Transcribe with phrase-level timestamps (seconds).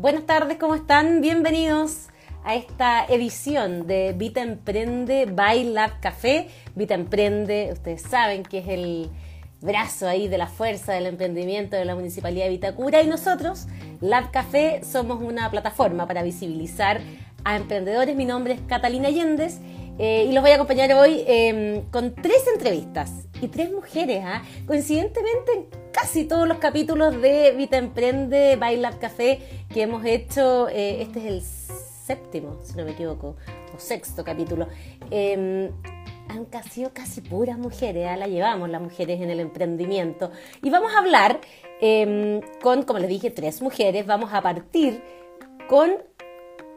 [0.00, 1.20] Buenas tardes, ¿cómo están?
[1.20, 2.08] Bienvenidos
[2.42, 6.48] a esta edición de Vita Emprende by Lab Café.
[6.74, 9.10] Vita Emprende, ustedes saben que es el
[9.60, 13.66] brazo ahí de la fuerza del emprendimiento de la Municipalidad de Vitacura y nosotros,
[14.00, 17.02] Lab Café, somos una plataforma para visibilizar
[17.44, 18.16] a emprendedores.
[18.16, 19.58] Mi nombre es Catalina Allendez
[19.98, 24.22] eh, y los voy a acompañar hoy em, con tres entrevistas y tres mujeres.
[24.24, 24.40] ¿ah?
[24.66, 29.40] Coincidentemente, en casi todos los capítulos de Vita Emprende, Bailar Café
[29.72, 33.36] que hemos hecho, eh, este es el séptimo, si no me equivoco,
[33.74, 34.66] o sexto capítulo.
[35.10, 35.70] Em,
[36.28, 38.16] han sido casi puras mujeres, ¿ah?
[38.16, 40.30] la llevamos las mujeres en el emprendimiento.
[40.62, 41.40] Y vamos a hablar
[41.80, 44.06] em, con, como les dije, tres mujeres.
[44.06, 45.02] Vamos a partir
[45.68, 45.90] con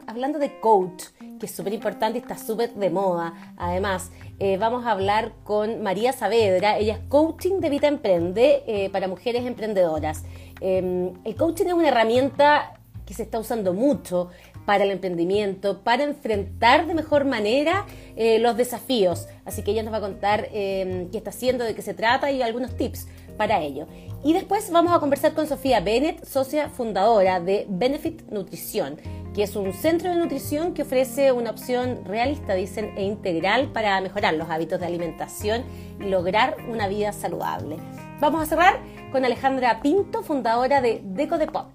[0.06, 1.04] hablando de coach,
[1.38, 3.54] que es súper importante y está súper de moda.
[3.56, 6.78] Además, eh, vamos a hablar con María Saavedra.
[6.78, 10.24] Ella es coaching de Vida Emprende eh, para mujeres emprendedoras.
[10.60, 14.30] Em, el coaching es una herramienta que se está usando mucho
[14.64, 17.84] para el emprendimiento, para enfrentar de mejor manera
[18.16, 19.26] eh, los desafíos.
[19.44, 22.30] Así que ella nos va a contar em, qué está haciendo, de qué se trata
[22.30, 23.86] y algunos tips para ello.
[24.24, 28.96] Y después vamos a conversar con Sofía Bennett, socia fundadora de Benefit Nutrición
[29.34, 34.00] que es un centro de nutrición que ofrece una opción realista, dicen, e integral para
[34.00, 35.64] mejorar los hábitos de alimentación
[36.00, 37.76] y lograr una vida saludable.
[38.20, 38.78] Vamos a cerrar
[39.10, 41.68] con Alejandra Pinto, fundadora de Deco de Pot,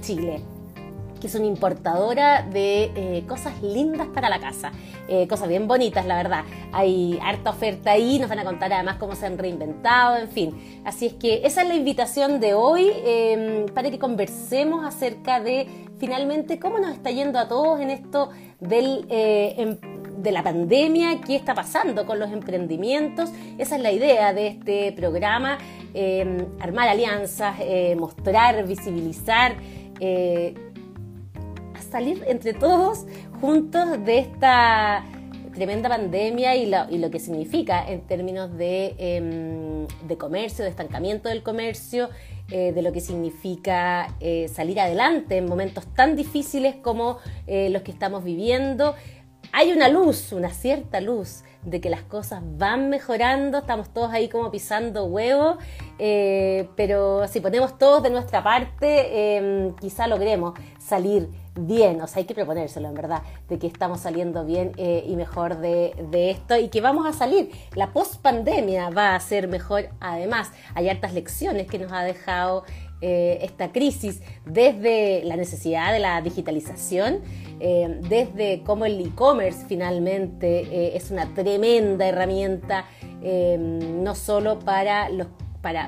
[0.00, 0.55] Chile
[1.20, 4.72] que es una importadora de eh, cosas lindas para la casa,
[5.08, 6.44] eh, cosas bien bonitas, la verdad.
[6.72, 10.82] Hay harta oferta ahí, nos van a contar además cómo se han reinventado, en fin.
[10.84, 15.66] Así es que esa es la invitación de hoy em, para que conversemos acerca de
[15.98, 18.30] finalmente cómo nos está yendo a todos en esto
[18.60, 19.06] del...
[19.08, 19.76] Eh, em,
[20.16, 23.30] de la pandemia, qué está pasando con los emprendimientos.
[23.58, 25.58] Esa es la idea de este programa,
[25.92, 27.56] em, armar alianzas,
[27.96, 29.56] mostrar, visibilizar
[31.96, 33.06] salir entre todos
[33.40, 35.02] juntos de esta
[35.54, 36.66] tremenda pandemia y
[36.98, 42.10] lo, que significa en términos de, em, comercio, de estancamiento del comercio,
[42.50, 47.80] eh, de lo que significa eh, salir adelante en momentos tan difíciles como eh, los
[47.80, 48.94] que estamos viviendo.
[49.52, 54.28] Hay una luz, una cierta luz de que las cosas van mejorando, estamos todos ahí
[54.28, 55.56] como pisando huevos,
[56.76, 62.24] pero si ponemos todos de nuestra parte, em, quizá logremos salir bien, o sea, hay
[62.26, 65.94] que proponérselo en verdad, de que estamos saliendo bien eh, y mejor de,
[66.30, 67.50] esto y que vamos a salir.
[67.74, 70.52] La post-pandemia va a ser mejor además.
[70.74, 72.64] Hay hartas lecciones que nos ha dejado
[73.00, 77.20] eh, esta crisis desde la necesidad de la digitalización,
[77.60, 82.86] eh, desde cómo el e-commerce finalmente es una tremenda herramienta,
[83.58, 85.26] no solo para los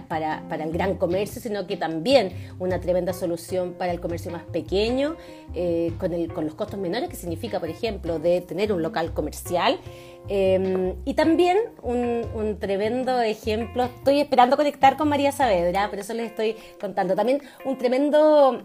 [0.09, 5.17] para, el gran comercio, sino que también una tremenda solución para el comercio más pequeño,
[5.55, 9.79] eh, con, con, los costos menores, que significa, por ejemplo, de tener un local comercial.
[10.29, 16.27] Em, y también un, tremendo ejemplo, estoy esperando conectar con María Saavedra, por eso les
[16.27, 17.15] estoy contando.
[17.15, 18.65] También un tremendo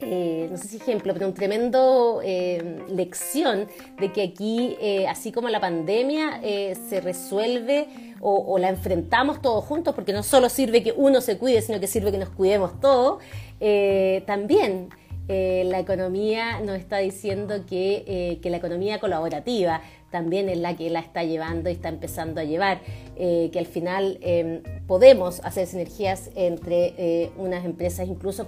[0.00, 3.68] eh, no sé si ejemplo, pero un tremendo eh, lección
[3.98, 4.76] de que aquí,
[5.08, 7.88] así como la pandemia, se resuelve
[8.20, 11.86] o, la enfrentamos todos juntos, porque no solo sirve que uno se cuide, sino que
[11.86, 13.22] sirve que nos cuidemos todos,
[13.60, 14.90] eh, también
[15.28, 20.76] eh, la economía nos está diciendo que, eh, que la economía colaborativa también es la
[20.76, 22.80] que la está llevando y está empezando a llevar,
[23.16, 28.46] eh, que al final em, podemos hacer sinergias entre eh, unas empresas incluso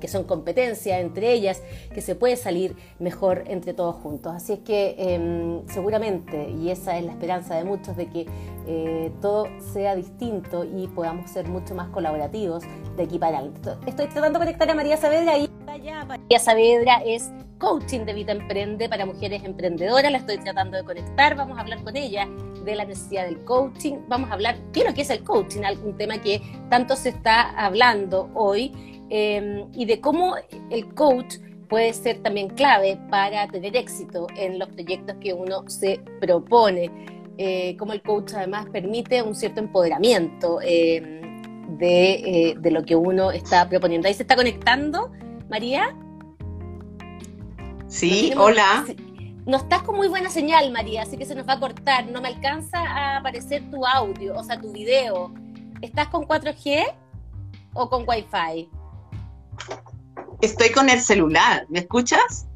[0.00, 1.62] que son competencia entre ellas,
[1.92, 4.34] que se puede salir mejor entre todos juntos.
[4.34, 8.26] Así es que em, seguramente, y esa es la esperanza de muchos, de que
[8.66, 12.62] eh, todo sea distinto y podamos ser mucho más colaborativos
[12.96, 13.70] de aquí para adelante.
[13.86, 17.30] Estoy tratando de conectar a María Saavedra y María Saavedra es
[17.60, 20.10] coaching de vida emprende para mujeres emprendedoras.
[20.10, 21.36] La estoy tratando de conectar.
[21.36, 22.28] Vamos a hablar con ella
[22.64, 23.98] de la necesidad del coaching.
[24.08, 27.10] Vamos a hablar qué es lo que es el coaching, algún tema que tanto se
[27.10, 28.72] está hablando hoy,
[29.08, 30.34] em, y de cómo
[30.70, 31.36] el coach
[31.68, 36.90] puede ser también clave para tener éxito en los proyectos que uno se propone.
[37.38, 41.20] Eh, cómo el coach además permite un cierto empoderamiento em,
[41.78, 44.08] de, eh, de lo que uno está proponiendo.
[44.08, 45.12] Ahí se está conectando,
[45.48, 45.96] María.
[47.86, 48.84] Sí, hola.
[49.50, 52.06] No estás con muy buena señal, María, así que se nos va a cortar.
[52.06, 55.34] No me alcanza a aparecer tu audio, o sea, tu video.
[55.82, 56.86] ¿Estás con 4G
[57.74, 58.70] o con Wi-Fi?
[60.40, 61.66] Estoy con el celular.
[61.68, 62.46] ¿Me escuchas?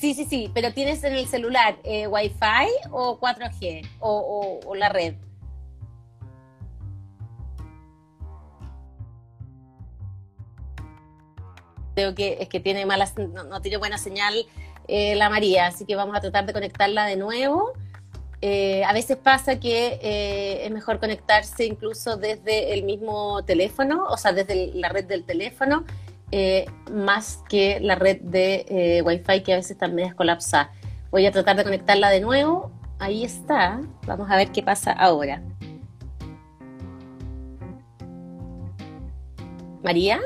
[0.00, 5.14] Sí, sí, sí, pero tienes en el celular eh, Wi-Fi o 4G o la red.
[11.96, 14.46] Creo que es que tiene malas, no, tiene buena señal
[14.88, 17.72] eh, la María, así que vamos a tratar de conectarla de nuevo.
[18.42, 24.16] Eh, a veces pasa que eh, es mejor conectarse incluso desde el mismo teléfono, o
[24.16, 25.84] sea, desde la red del teléfono,
[26.92, 30.72] más que la red de Wi-Fi que a veces también es colapsada.
[31.10, 32.72] Voy a tratar de conectarla de nuevo.
[32.98, 33.80] Ahí está.
[34.06, 35.40] Vamos a ver qué pasa ahora.
[39.82, 40.20] María.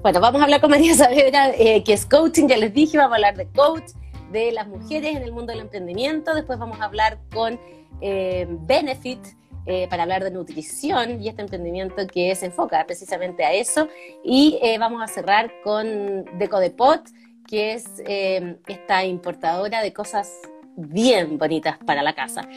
[0.00, 3.14] Bueno, vamos a hablar con María Saavedra, eh, que es coaching, ya les dije, vamos
[3.14, 3.90] a hablar de coach,
[4.30, 7.58] de las mujeres en el mundo del emprendimiento, después vamos a hablar con
[8.00, 9.18] eh, Benefit,
[9.66, 13.88] eh, para hablar de nutrición y este emprendimiento que se enfoca precisamente a eso.
[14.24, 17.02] Y vamos a cerrar con Decodepot,
[17.46, 20.32] que es esta importadora de cosas
[20.76, 22.48] bien bonitas para la casa.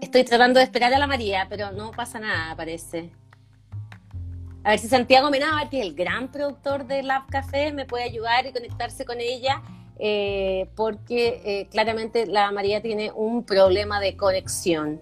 [0.00, 3.10] Estoy tratando de esperar a la María, pero no pasa nada, parece.
[4.62, 8.04] A ver si Santiago Menábar, que es el gran productor de Lab Café, me puede
[8.04, 9.62] ayudar y conectarse con ella,
[9.98, 15.00] eh, porque eh, claramente la María tiene un problema de conexión.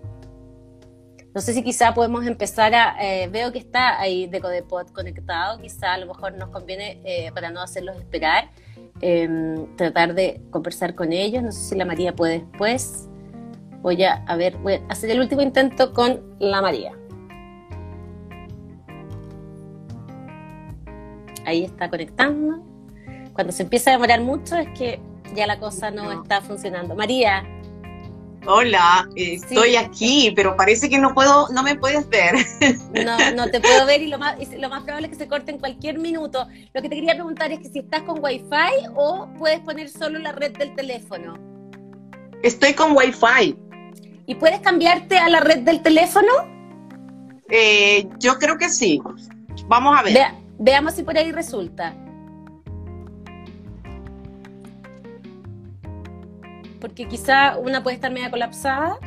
[1.34, 2.96] No sé si quizá podemos empezar a...
[3.00, 7.60] Eh, veo que está ahí Decodepod conectado, quizá a lo mejor nos conviene, para no
[7.60, 8.50] hacerlos esperar,
[9.00, 11.42] em, tratar de conversar con ellos.
[11.42, 13.08] No sé si la María puede después.
[13.82, 16.97] Voy a, a ver, voy a hacer el último intento con la María.
[21.48, 22.62] Ahí está conectando.
[23.32, 25.00] Cuando se empieza a demorar mucho es que
[25.34, 26.94] ya la cosa no, está funcionando.
[26.94, 27.42] María.
[28.46, 32.34] Hola, eh, estoy aquí, pero parece que no puedo, no me puedes ver.
[33.04, 35.50] No, no te puedo ver y lo más, lo más probable es que se corte
[35.50, 36.46] en cualquier minuto.
[36.74, 40.18] Lo que te quería preguntar es que si estás con Wi-Fi o puedes poner solo
[40.18, 41.34] la red del teléfono.
[42.42, 43.56] Estoy con Wi-Fi.
[44.26, 46.28] ¿Y puedes cambiarte a la red del teléfono?
[47.48, 49.00] Eh, yo creo que sí.
[49.66, 50.47] Vamos a ver.
[50.58, 51.94] Veamos si por ahí resulta.
[56.80, 58.98] Porque quizá una puede estar media colapsada.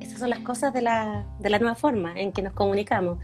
[0.00, 3.18] Esas son las cosas de la, nueva forma en que nos comunicamos.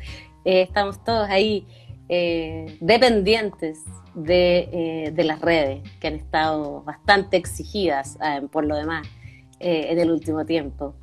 [0.44, 1.66] Eh, estamos todos ahí
[2.08, 3.84] eh, dependientes
[4.14, 8.19] de, las redes que han estado bastante exigidas
[8.50, 9.06] por lo demás.
[9.60, 10.94] Eh, en el último tiempo.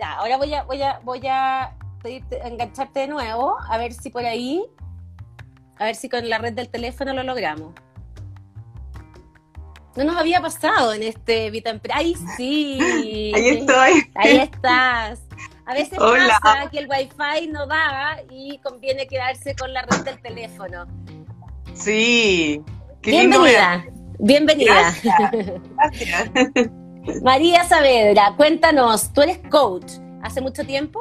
[0.00, 1.76] Ahora voy a, voy a, voy a
[2.44, 4.64] engancharte de nuevo, a ver si por ahí,
[5.78, 7.72] a ver si con la red del teléfono lo logramos.
[9.94, 12.78] No nos había pasado en este Vita ¡Ay, sí!
[13.34, 14.10] Ahí estoy.
[14.14, 15.20] Ahí estás.
[15.66, 20.20] A veces pasa que el wifi no da y conviene quedarse con la red del
[20.20, 20.86] teléfono.
[21.74, 22.60] Sí,
[23.02, 23.84] bienvenida,
[24.18, 24.92] bienvenida.
[27.22, 31.00] María Saavedra, cuéntanos, tú eres coach, ¿hace mucho tiempo?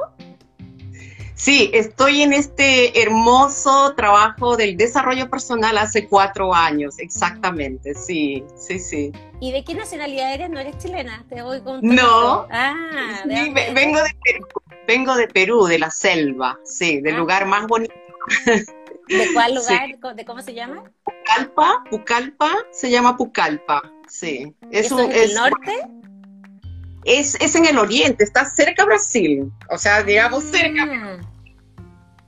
[1.35, 8.77] Sí, estoy en este hermoso trabajo del desarrollo personal hace cuatro años, exactamente, sí, sí,
[8.77, 9.11] sí.
[9.39, 10.49] ¿Y de qué nacionalidad eres?
[10.49, 11.25] ¿No eres chilena?
[11.29, 14.47] Te voy con No, ah, vengo de Perú,
[14.87, 17.19] vengo de Perú, de la selva, sí, del ah.
[17.19, 17.93] lugar más bonito.
[18.45, 20.15] ¿De cuál lugar?
[20.15, 20.83] ¿De cómo se llama?
[21.03, 24.53] Pucallpa, Pucallpa, se llama Pucallpa, sí.
[24.71, 25.71] Es, un, el norte?
[27.05, 31.19] Es, es, en el oriente, está cerca de Brasil, o sea, digamos cerca.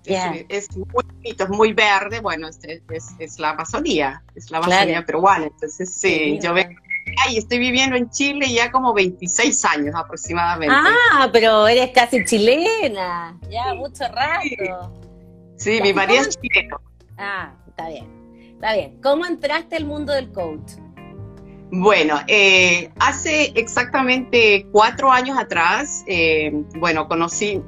[0.05, 2.59] Es, muy bonito, es muy verde, bueno, es,
[3.19, 6.83] es, la Amazonía, es la Amazonía peruana, entonces sí, yo vengo
[7.25, 10.73] Ay, estoy viviendo en Chile ya como 26 años aproximadamente.
[10.75, 14.91] Ah, pero eres casi chilena, ya mucho rato.
[15.57, 16.79] Sí, mi marido es chileno.
[17.17, 18.07] Ah, está bien.
[18.53, 19.01] Está bien.
[19.01, 20.73] ¿Cómo entraste al mundo del coach?
[21.75, 27.63] Bueno, eh, hace exactamente cuatro años atrás, eh, bueno, conocí,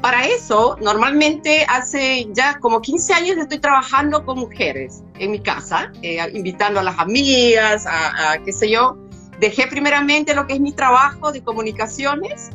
[0.00, 5.92] para eso, normalmente hace ya como 15 años estoy trabajando con mujeres en mi casa,
[6.00, 8.96] eh, invitando a las amigas, a, qué sé yo.
[9.38, 12.48] Dejé primeramente lo que es mi trabajo de comunicaciones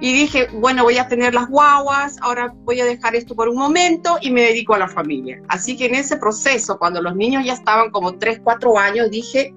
[0.00, 3.56] y dije, bueno, voy a tener las guaguas, ahora voy a dejar esto por un
[3.56, 5.40] momento y me dedico a la familia.
[5.46, 9.54] Así que en ese proceso, cuando los niños ya estaban como 3, 4 años, dije,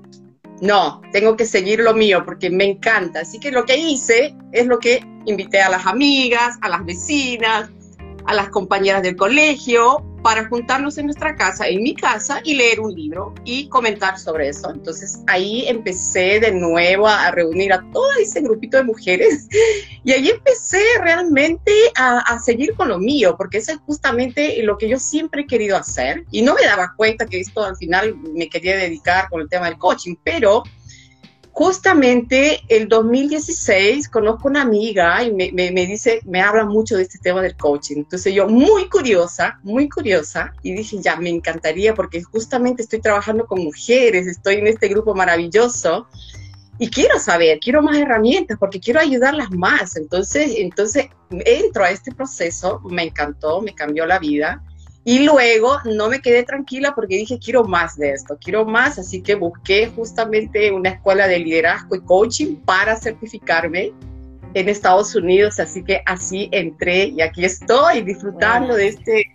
[0.62, 3.22] no, tengo que seguir lo mío porque me encanta.
[3.22, 7.70] Así que lo que hice es lo que invité a las amigas, a las vecinas,
[8.26, 12.80] a las compañeras del colegio para juntarnos en nuestra casa, en mi casa, y leer
[12.80, 14.70] un libro y comentar sobre eso.
[14.72, 19.48] Entonces ahí empecé de nuevo a, reunir a todo ese grupito de mujeres
[20.04, 24.90] y ahí empecé realmente a, seguir con lo mío, porque eso es justamente lo que
[24.90, 28.50] yo siempre he querido hacer y no me daba cuenta que esto al final me
[28.50, 30.64] quería dedicar con el tema del coaching, pero
[31.52, 37.20] justamente el 2016 conozco una amiga y me, me, dice, me habla mucho de este
[37.20, 37.98] tema del coaching.
[37.98, 43.46] Entonces yo muy curiosa, muy curiosa, y dije, ya, me encantaría porque justamente estoy trabajando
[43.46, 46.08] con mujeres, estoy en este grupo maravilloso
[46.80, 49.98] y quiero saber, quiero más herramientas porque quiero ayudarlas más.
[49.98, 54.64] Entonces, entonces entro a este proceso, me encantó, me cambió la vida.
[55.04, 59.22] Y luego no me quedé tranquila porque dije, quiero más de esto, quiero más, así
[59.22, 63.94] que busqué justamente una escuela de liderazgo y coaching para certificarme
[64.54, 69.34] en Estados Unidos, así que así entré y aquí estoy disfrutando de este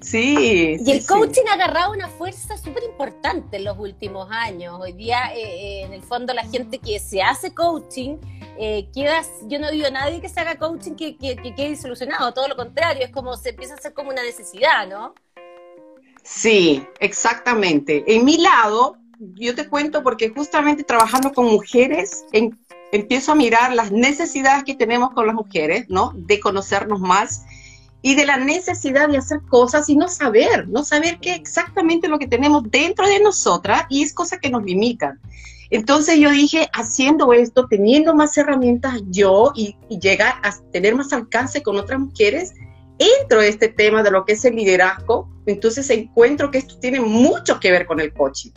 [0.00, 0.78] Sí.
[0.84, 4.78] Y el coaching ha agarrado una fuerza súper importante en los últimos años.
[4.80, 8.16] Hoy día, eh, eh, en el fondo, la gente que se hace coaching,
[8.58, 11.76] eh, quedas, yo no digo a nadie que se haga coaching que, que, que quede
[11.76, 15.14] solucionado, todo lo contrario, es como se empieza a hacer como una necesidad, ¿no?
[16.22, 18.04] Sí, exactamente.
[18.06, 22.24] En mi lado, yo te cuento porque justamente trabajando con mujeres,
[22.92, 26.12] empiezo a mirar las necesidades que tenemos con las mujeres, ¿no?
[26.14, 27.44] De conocernos más
[28.02, 32.18] y de la necesidad de hacer cosas y no saber, no saber qué exactamente lo
[32.18, 35.20] que tenemos dentro de nosotras y es cosa que nos limitan.
[35.70, 41.62] Entonces yo dije, haciendo esto, teniendo más herramientas yo y, llegar a tener más alcance
[41.62, 42.54] con otras mujeres,
[42.98, 47.00] entro a este tema de lo que es el liderazgo, entonces encuentro que esto tiene
[47.00, 48.50] mucho que ver con el coaching,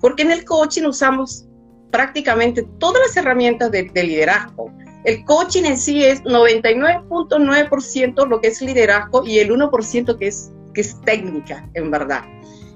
[0.00, 1.46] porque en el coaching usamos
[1.92, 4.70] prácticamente todas las herramientas de liderazgo,
[5.06, 10.50] el coaching en sí es 99.9% lo que es liderazgo y el 1% que es,
[10.74, 12.24] que es técnica, en verdad.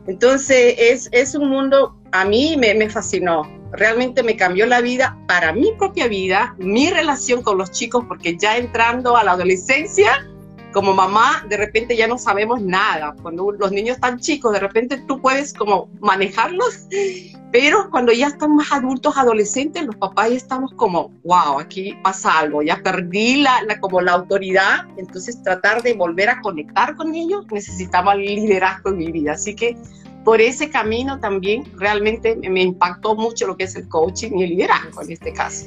[0.07, 5.19] Entonces, es, es un mundo, a mí me, me fascinó, realmente me cambió la vida
[5.27, 10.25] para mi propia vida, mi relación con los chicos, porque ya entrando a la adolescencia,
[10.73, 13.15] como mamá, de repente ya no sabemos nada.
[13.23, 16.87] Cuando los niños están chicos, de repente tú puedes como manejarlos,
[17.53, 22.39] pero cuando ya están más adultos, adolescentes, los papás ya estamos como, wow, aquí pasa
[22.39, 27.47] algo, ya perdí la, como la autoridad, entonces tratar de volver a conectar con ellos,
[27.51, 29.33] necesitamos el liderazgo en mi vida.
[29.33, 29.77] Así que
[30.25, 34.51] por ese camino también realmente me impactó mucho lo que es el coaching y el
[34.51, 35.67] liderazgo en este caso.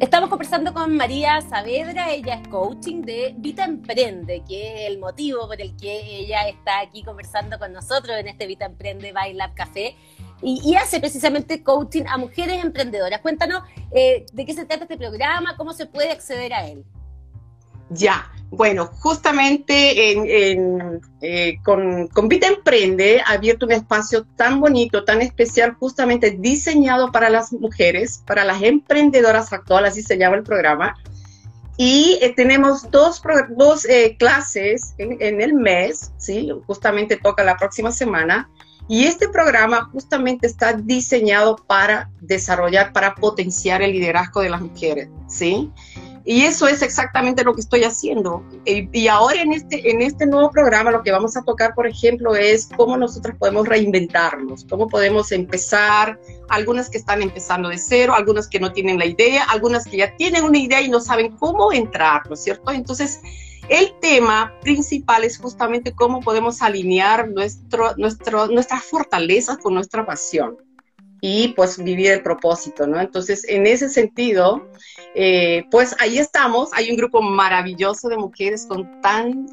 [0.00, 5.46] Estamos conversando con María Saavedra, ella es coaching de Vita Emprende, que es el motivo
[5.46, 9.54] por el que ella está aquí conversando con nosotros en este Vita Emprende by Lab
[9.54, 9.96] Café.
[10.42, 13.20] Y, hace precisamente coaching a mujeres emprendedoras.
[13.20, 16.84] Cuéntanos eh, de qué se trata este programa, cómo se puede acceder a él.
[17.88, 25.22] Ya, bueno, justamente eh, con, con Vita Emprende ha abierto un espacio tan bonito, tan
[25.22, 30.94] especial, justamente diseñado para las mujeres, para las emprendedoras actuales, así se llama el programa.
[31.76, 33.20] Y eh, tenemos dos,
[33.88, 36.50] eh, clases en, en, el mes, ¿sí?
[36.66, 38.48] justamente toca la próxima semana.
[38.86, 45.08] Y este programa justamente está diseñado para desarrollar, para potenciar el liderazgo de las mujeres,
[45.26, 45.72] ¿sí?
[46.26, 48.42] Y eso es exactamente lo que estoy haciendo.
[48.64, 52.34] Y, ahora en este, en este nuevo programa lo que vamos a tocar, por ejemplo,
[52.34, 58.48] es cómo nosotros podemos reinventarnos, cómo podemos empezar, algunas que están empezando de cero, algunas
[58.48, 61.72] que no tienen la idea, algunas que ya tienen una idea y no saben cómo
[61.72, 62.72] entrar, ¿no es cierto?
[62.72, 63.20] Entonces,
[63.68, 70.56] el tema principal es justamente cómo podemos alinear nuestro, nuestro, nuestras fortalezas con nuestra pasión
[71.26, 73.00] y pues vivir el propósito, ¿no?
[73.00, 74.68] Entonces, en ese sentido,
[75.14, 79.46] eh, pues ahí estamos, hay un grupo maravilloso de mujeres con tan,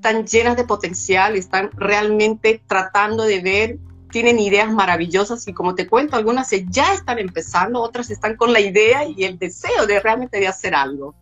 [0.00, 3.78] tan llenas de potencial, están realmente tratando de ver,
[4.10, 8.60] tienen ideas maravillosas y como te cuento, algunas ya están empezando, otras están con la
[8.60, 11.14] idea y el deseo de realmente de hacer algo.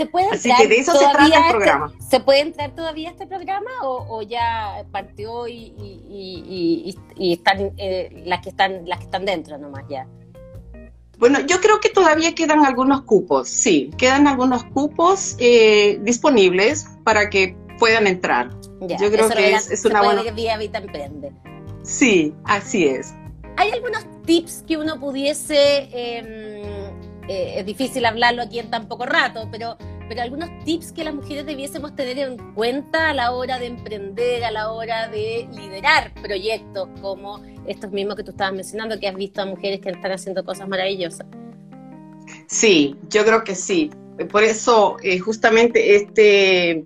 [0.00, 1.92] ¿Se puede Así que de eso se trata el este programa.
[2.08, 8.88] ¿Se puede entrar todavía este programa o, ya partió y, están eh, las que están
[8.88, 10.06] las que están dentro nomás ya?
[11.18, 17.28] Bueno, yo creo que todavía quedan algunos cupos, sí, quedan algunos cupos eh, disponibles para
[17.28, 18.48] que puedan entrar.
[18.80, 21.30] yo creo que es, una buena vía Vita Emprende.
[21.82, 23.12] Sí, así es.
[23.58, 26.49] ¿Hay algunos tips que uno pudiese em,
[27.28, 29.76] eh, es difícil hablarlo aquí en tan poco rato, pero,
[30.08, 34.44] pero algunos tips que las mujeres debiésemos tener en cuenta a la hora de emprender,
[34.44, 39.16] a la hora de liderar proyectos como estos mismos que tú estabas mencionando, que has
[39.16, 41.26] visto a mujeres que están haciendo cosas maravillosas.
[42.46, 43.90] Sí, yo creo que sí.
[44.30, 46.84] Por eso eh, justamente este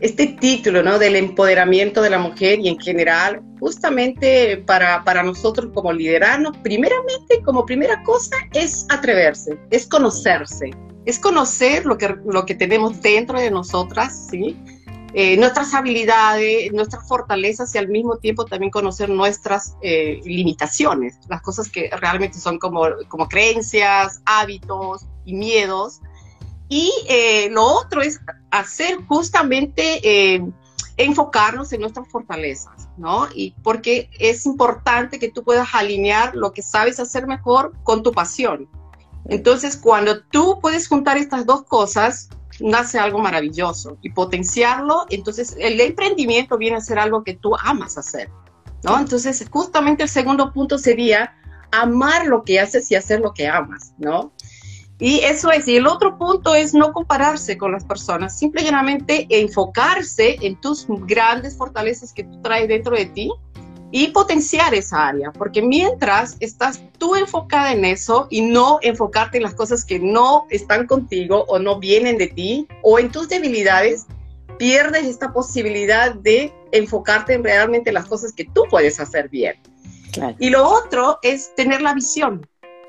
[0.00, 0.98] este título ¿no?
[0.98, 7.42] del empoderamiento de la mujer y en general, justamente para, para nosotros como liderarnos, primeramente,
[7.44, 10.70] como primera cosa, es atreverse, es conocerse,
[11.04, 14.56] es conocer lo que, lo que tenemos dentro de nosotras, ¿sí?
[15.12, 21.42] eh, nuestras habilidades, nuestras fortalezas y al mismo tiempo también conocer nuestras eh, limitaciones, las
[21.42, 26.00] cosas que realmente son como, como creencias, hábitos y miedos.
[26.68, 28.20] Y eh, lo otro es
[28.52, 30.00] hacer justamente
[31.04, 33.26] enfocarnos en nuestras fortalezas, ¿no?
[33.34, 38.12] Y porque es importante que tú puedas alinear lo que sabes hacer mejor con tu
[38.12, 38.68] pasión.
[39.26, 42.28] Entonces, cuando tú puedes juntar estas dos cosas,
[42.60, 47.96] nace algo maravilloso y potenciarlo, entonces el emprendimiento viene a ser algo que tú amas
[47.96, 48.30] hacer,
[48.82, 48.98] ¿no?
[48.98, 51.34] Entonces, justamente el segundo punto sería
[51.70, 54.32] amar lo que haces y hacer lo que amas, ¿no?
[55.00, 60.36] Y eso es, y el otro punto es no compararse con las personas, simplemente enfocarse
[60.42, 63.32] en tus grandes fortalezas que tú traes dentro de ti
[63.90, 69.44] y potenciar esa área, porque mientras estás tú enfocada en eso y no enfocarte en
[69.44, 74.06] las cosas que no están contigo o no vienen de ti o en tus debilidades,
[74.58, 79.54] pierdes esta posibilidad de enfocarte en realmente las cosas que tú puedes hacer bien.
[80.38, 82.46] Y lo otro es tener la visión.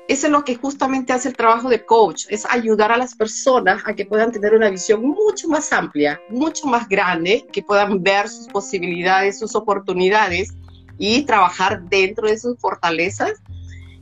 [0.08, 3.82] Eso es lo que justamente hace el trabajo de coach, es ayudar a las personas
[3.86, 8.28] a que puedan tener una visión mucho más amplia, mucho más grande, que puedan ver
[8.28, 10.54] sus posibilidades, sus oportunidades
[10.98, 13.32] y trabajar dentro de sus fortalezas.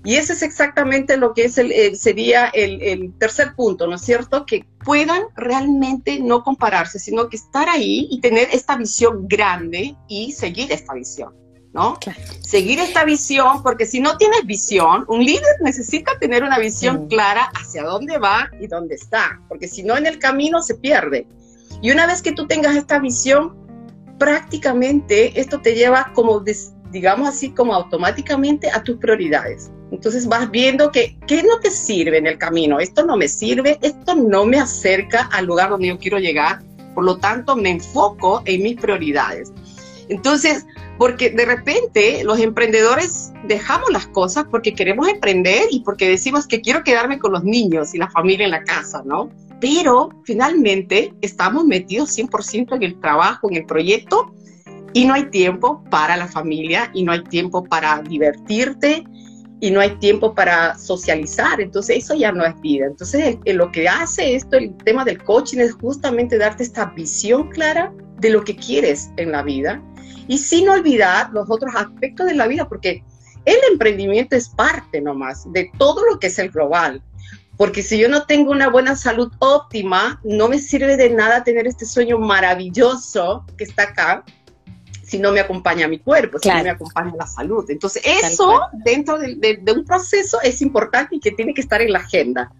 [0.03, 4.01] Y ese es exactamente lo que es el, sería el, el, tercer punto, ¿no es
[4.01, 4.47] cierto?
[4.47, 10.33] Que puedan realmente no compararse, sino que estar ahí y tener esta visión grande y
[10.33, 11.35] seguir esta visión,
[11.73, 11.99] ¿no?
[12.41, 17.51] Seguir esta visión, porque si no tienes visión, un líder necesita tener una visión clara
[17.55, 21.27] hacia dónde va y dónde está, porque si no en el camino se pierde.
[21.81, 23.57] Y una vez que tú tengas esta visión,
[24.19, 26.45] prácticamente esto te lleva como
[26.91, 29.71] digamos así, como automáticamente a tus prioridades.
[29.93, 32.79] Entonces vas viendo que qué no te sirve en el camino.
[32.79, 36.63] Esto no me sirve, esto no me acerca al lugar donde yo quiero llegar.
[36.95, 39.53] Por lo tanto, me enfoco en mis prioridades.
[40.09, 40.67] Entonces,
[41.01, 46.61] porque de repente los emprendedores dejamos las cosas porque queremos emprender y porque decimos que
[46.61, 49.31] quiero quedarme con los niños y la familia en la casa, ¿no?
[49.63, 54.35] Pero finalmente estamos metidos 100% en el trabajo, en el proyecto
[54.93, 59.03] y no hay tiempo para la familia y no hay tiempo para divertirte
[59.59, 61.63] y no hay tiempo para socializar.
[61.63, 62.85] Entonces eso ya no es vida.
[62.85, 67.91] Entonces lo que hace esto, el tema del coaching es justamente darte esta visión clara
[68.19, 69.83] de lo que quieres en la vida
[70.31, 73.03] y sin olvidar los otros aspectos de la vida, porque
[73.45, 77.03] el emprendimiento es parte nomás de todo lo que es el global.
[77.57, 81.67] Porque si yo no tengo una buena salud óptima, no me sirve de nada tener
[81.67, 84.25] este sueño maravilloso que está acá,
[85.03, 87.69] si no me acompaña mi cuerpo, si no me acompaña la salud.
[87.69, 91.99] Entonces, eso dentro de, un proceso es importante y que tiene que estar en la
[91.99, 92.53] agenda,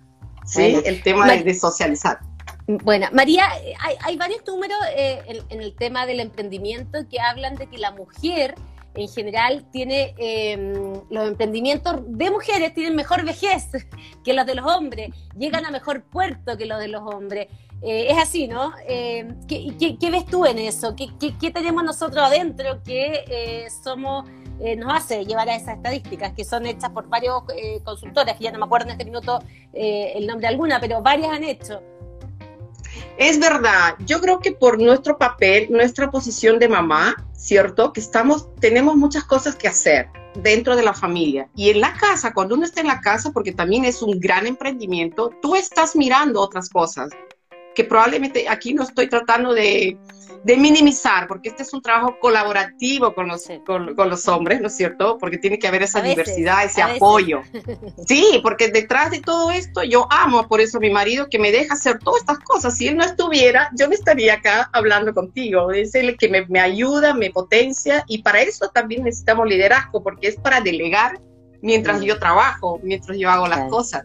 [0.45, 0.83] ¿sí?
[0.85, 2.19] el tema de, socializar.
[2.67, 3.45] Bueno, María,
[4.05, 8.55] hay, varios números eh, en, el tema del emprendimiento que hablan de que la mujer
[8.95, 13.69] en general tiene em, los emprendimientos de mujeres tienen mejor vejez
[14.25, 17.49] que los de los hombres, llegan a mejor puerto que los de los hombres.
[17.83, 18.75] Eh, es así, ¿no?
[18.87, 20.95] Eh, ¿qué, ves tú en eso?
[20.95, 24.29] ¿Qué, tenemos nosotros adentro que eh, somos,
[24.77, 27.43] nos hace llevar a esas estadísticas que son hechas por varios
[27.83, 29.39] consultores, que ya no me acuerdo en este minuto
[29.73, 31.81] el nombre de alguna, pero varias han hecho?
[33.19, 37.93] Es verdad, yo creo que por nuestro papel, nuestra posición de mamá, ¿cierto?
[37.93, 41.49] Que estamos, tenemos muchas cosas que hacer dentro de la familia.
[41.55, 44.47] Y en la casa, cuando uno está en la casa, porque también es un gran
[44.47, 47.11] emprendimiento, tú estás mirando otras cosas
[47.75, 49.97] que probablemente aquí no estoy tratando de,
[50.45, 54.77] de minimizar, porque este es un trabajo colaborativo con los, con, los hombres, ¿no es
[54.77, 55.19] cierto?
[55.19, 57.43] Porque tiene que haber esa diversidad, ese apoyo.
[58.07, 61.53] Sí, porque detrás de todo esto yo amo por eso a mi marido que me
[61.53, 62.77] deja hacer todas estas cosas.
[62.77, 65.71] Si él no estuviera, yo no estaría acá hablando contigo.
[65.71, 70.29] Es el que me, me ayuda, me potencia y para eso también necesitamos liderazgo, porque
[70.29, 71.21] es para delegar
[71.63, 74.05] mientras yo trabajo, mientras yo hago las cosas.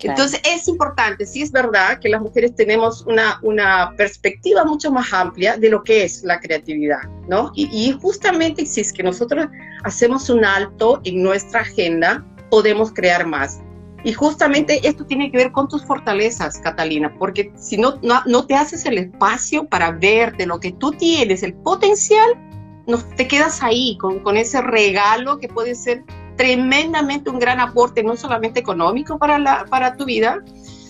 [0.00, 5.12] Entonces es importante, sí es verdad que las mujeres tenemos una, una perspectiva mucho más
[5.12, 7.52] amplia de lo que es la creatividad, ¿no?
[7.54, 9.46] Y, y justamente si es que nosotros
[9.84, 13.60] hacemos un alto en nuestra agenda, podemos crear más.
[14.04, 18.46] Y justamente esto tiene que ver con tus fortalezas, Catalina, porque si no, no, no
[18.46, 22.28] te haces el espacio para ver de lo que tú tienes, el potencial,
[22.86, 26.04] no, te quedas ahí con, con ese regalo que puede ser
[26.36, 30.42] tremendamente un gran aporte, no solamente económico para, la, para tu vida,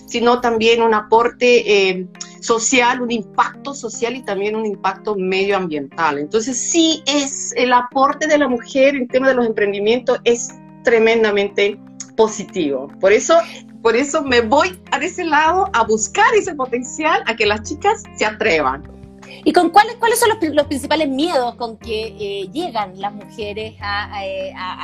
[0.07, 2.07] sino también un aporte eh,
[2.41, 6.19] social, un impacto social y también un impacto medioambiental.
[6.19, 10.49] Entonces sí es el aporte de la mujer en tema de los emprendimientos es
[10.83, 11.79] tremendamente
[12.15, 12.89] positivo.
[12.99, 13.35] Por eso,
[13.81, 18.03] por eso me voy a ese lado a buscar ese potencial, a que las chicas
[18.15, 18.94] se atrevan.
[19.43, 24.21] ¿Y con cuáles, cuáles son los, principales miedos con que eh, llegan las mujeres a,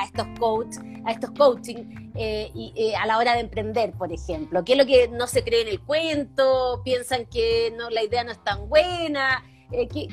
[0.04, 4.64] estos coach, a estos coaching eh, y, a la hora de emprender, por ejemplo?
[4.64, 6.82] ¿Qué es lo que no se cree en el cuento?
[6.84, 9.44] ¿Piensan que no, la idea no es tan buena?
[9.72, 10.08] ¿qué,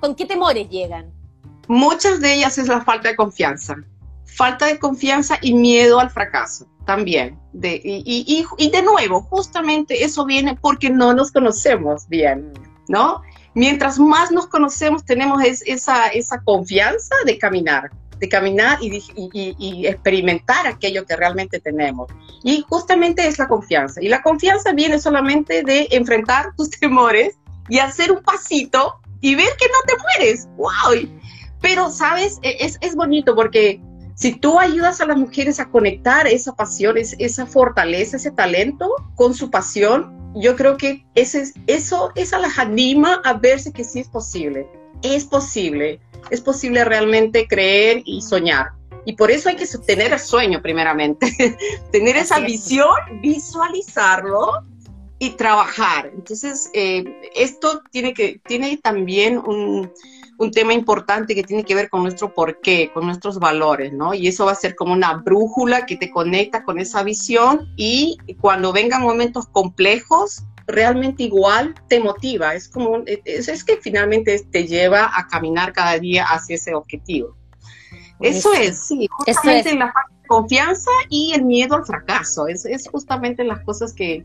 [0.00, 1.12] con, qué temores llegan?
[1.68, 3.76] Muchas de ellas es la falta de confianza.
[4.24, 7.38] Falta de confianza y miedo al fracaso también.
[7.52, 12.52] De, y, y, de nuevo, justamente eso viene porque no nos conocemos bien,
[12.88, 13.22] ¿no?
[13.56, 21.06] Mientras más nos conocemos, tenemos esa, esa confianza de caminar, de caminar y, experimentar aquello
[21.06, 22.12] que realmente tenemos.
[22.44, 24.02] Y justamente es la confianza.
[24.02, 27.38] Y la confianza viene solamente de enfrentar tus temores
[27.70, 30.46] y hacer un pasito y ver que no te mueres.
[30.58, 31.18] ¡Wow!
[31.62, 32.38] Pero, ¿sabes?
[32.42, 33.80] E, es, es bonito porque
[34.16, 39.34] si tú ayudas a las mujeres a conectar esa pasión, esa fortaleza, ese talento con
[39.34, 44.08] su pasión, yo creo que ese, eso, esa las anima a verse que sí es
[44.08, 44.66] posible.
[45.02, 46.00] Es posible,
[46.30, 48.68] es posible realmente creer y soñar.
[49.04, 51.58] Y por eso hay que tener el sueño primeramente,
[51.92, 54.64] tener esa visión, visualizarlo
[55.18, 56.10] y trabajar.
[56.14, 59.92] Entonces, eh, esto tiene, que, tiene también un,
[60.38, 64.14] un tema importante que tiene que ver con nuestro porqué, con nuestros valores, ¿no?
[64.14, 68.18] Y eso va a ser como una brújula que te conecta con esa visión y
[68.40, 72.54] cuando vengan momentos complejos, realmente igual te motiva.
[72.54, 77.36] Es como, es, es que finalmente te lleva a caminar cada día hacia ese objetivo.
[78.20, 79.92] Eso es, sí, justamente la
[80.26, 82.48] confianza y el miedo al fracaso.
[82.48, 84.24] Es, es justamente las cosas que,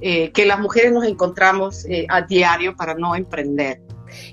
[0.00, 3.82] eh, que las mujeres nos encontramos eh, a diario para no emprender.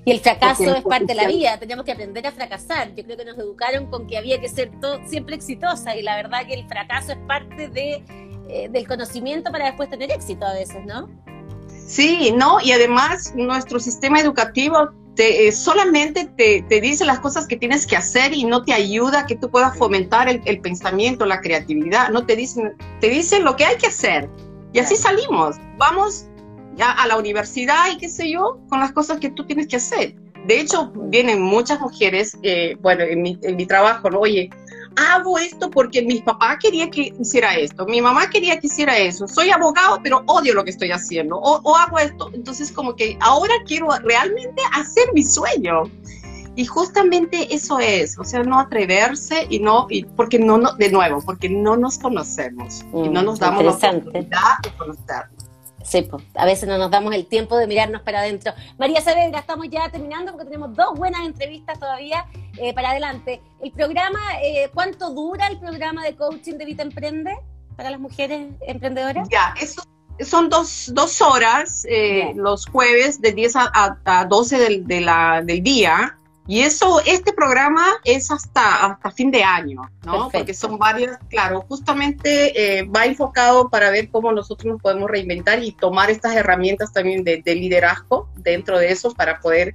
[0.06, 2.94] Y el fracaso es parte de la vida, tenemos que aprender a fracasar.
[2.96, 6.16] Yo creo que nos educaron con que había que ser todo, siempre exitosa y la
[6.16, 8.04] verdad que el fracaso es parte de,
[8.50, 11.10] eh, del conocimiento para después tener éxito a veces, ¿no?
[11.88, 17.48] Sí, no, y además nuestro sistema educativo te, eh, solamente te, te, dice las cosas
[17.48, 20.62] que tienes que hacer y no te ayuda a que tú puedas fomentar el, el
[20.62, 24.30] pensamiento, la creatividad, no te dicen, te dicen lo que hay que hacer.
[24.74, 25.56] Y así salimos.
[25.78, 26.28] Vamos
[26.78, 29.78] ya a la universidad y qué sé yo, con las cosas que tú tienes que
[29.78, 30.16] hacer.
[30.46, 34.20] De hecho, vienen muchas mujeres, eh, bueno, en mi, en mi trabajo, ¿no?
[34.20, 34.50] Oye,
[34.96, 39.28] hago esto porque mi papá quería que hiciera esto, mi mamá quería que hiciera eso,
[39.28, 42.30] soy abogado, pero odio lo que estoy haciendo, o, o, hago esto.
[42.34, 45.84] Entonces, como que ahora quiero realmente hacer mi sueño.
[46.56, 50.90] Y justamente eso es, o sea, no atreverse y no, y porque no, no de
[50.90, 55.37] nuevo, porque no nos conocemos y no nos mm, damos la oportunidad de conocernos.
[55.88, 58.54] Sí, pues, a veces no nos damos el tiempo de mirarnos para adentro.
[58.78, 62.26] María Saavedra, estamos ya terminando porque tenemos dos buenas entrevistas todavía
[62.58, 63.42] eh, para adelante.
[63.62, 67.38] El programa, eh, ¿cuánto dura el programa de coaching de Vita Emprende
[67.78, 69.30] para las mujeres emprendedoras?
[69.30, 69.82] Ya, eso
[70.20, 75.42] son dos, dos horas eh, los jueves de 10 a, a 12 del, de la,
[75.42, 76.18] del día.
[76.48, 80.30] Y eso, este programa es hasta, hasta fin de año, ¿no?
[80.32, 85.62] Porque son varios, claro, justamente eh, va enfocado para ver cómo nosotros nos podemos reinventar
[85.62, 89.74] y tomar estas herramientas también de, liderazgo dentro de eso para poder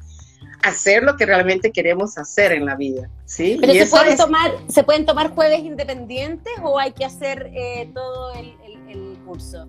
[0.63, 3.59] hacer lo que realmente queremos hacer en la vida, ¿sí?
[3.61, 8.33] Pero se pueden, tomar, ¿se pueden tomar jueves independientes o hay que hacer eh, todo
[8.33, 8.57] el,
[8.89, 9.69] el curso?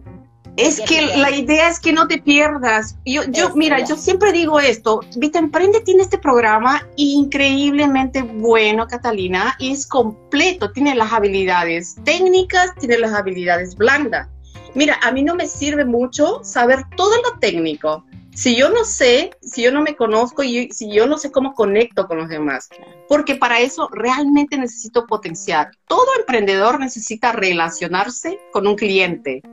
[0.56, 2.96] Es que la idea es que no te pierdas.
[3.06, 9.56] Yo, yo mira, yo siempre digo esto, Vita Emprende tiene este programa increíblemente bueno, Catalina,
[9.58, 14.28] y es completo, tiene las habilidades técnicas, tiene las habilidades blandas.
[14.76, 18.06] Mira, a mí no me sirve mucho saber todo lo técnico.
[18.36, 21.54] Si yo no sé, si yo no me conozco y si yo no sé cómo
[21.54, 22.68] conecto con los demás,
[23.08, 25.70] porque para eso realmente necesito potenciar.
[25.88, 29.44] Todo emprendedor necesita relacionarse con un cliente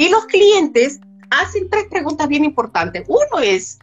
[0.00, 3.04] y los clientes hacen tres preguntas bien importantes.
[3.06, 3.78] Uno es,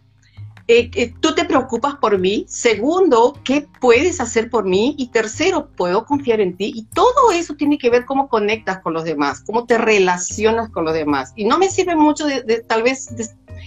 [0.67, 2.43] eh, ¿tú te preocupas por mí?
[2.49, 4.95] Segundo, ¿qué puedes hacer por mí?
[4.97, 6.73] Y tercero, ¿puedo confiar en ti?
[6.75, 10.85] Y todo eso tiene que ver cómo conectas con los demás, cómo te relacionas con
[10.85, 11.33] los demás.
[11.35, 13.09] Y no me sirve mucho de, tal vez,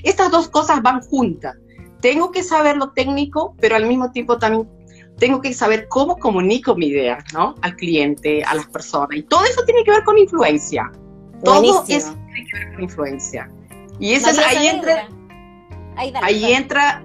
[0.03, 1.55] estas dos cosas van juntas.
[2.01, 4.69] Tengo que saber lo técnico, pero al mismo tiempo también
[5.19, 7.55] tengo que saber cómo comunico mi idea, ¿no?
[7.63, 9.17] Al cliente, a las personas.
[9.17, 10.91] Y todo eso tiene que ver con influencia.
[11.45, 13.51] Todo eso tiene que ver con influencia.
[13.99, 15.09] Y es, ahí entra,
[15.97, 17.03] ahí, entra,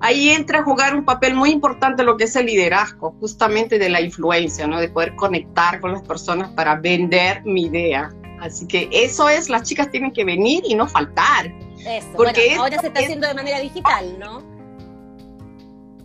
[0.00, 3.90] ahí entra a jugar un papel muy importante lo que es el liderazgo, justamente de
[3.90, 4.80] la influencia, ¿no?
[4.80, 8.10] De poder conectar con las personas para vender mi idea.
[8.40, 11.52] Así que eso es, las chicas tienen que venir y no faltar.
[11.86, 14.42] Eso, porque ahora se está haciendo de manera digital, ¿no?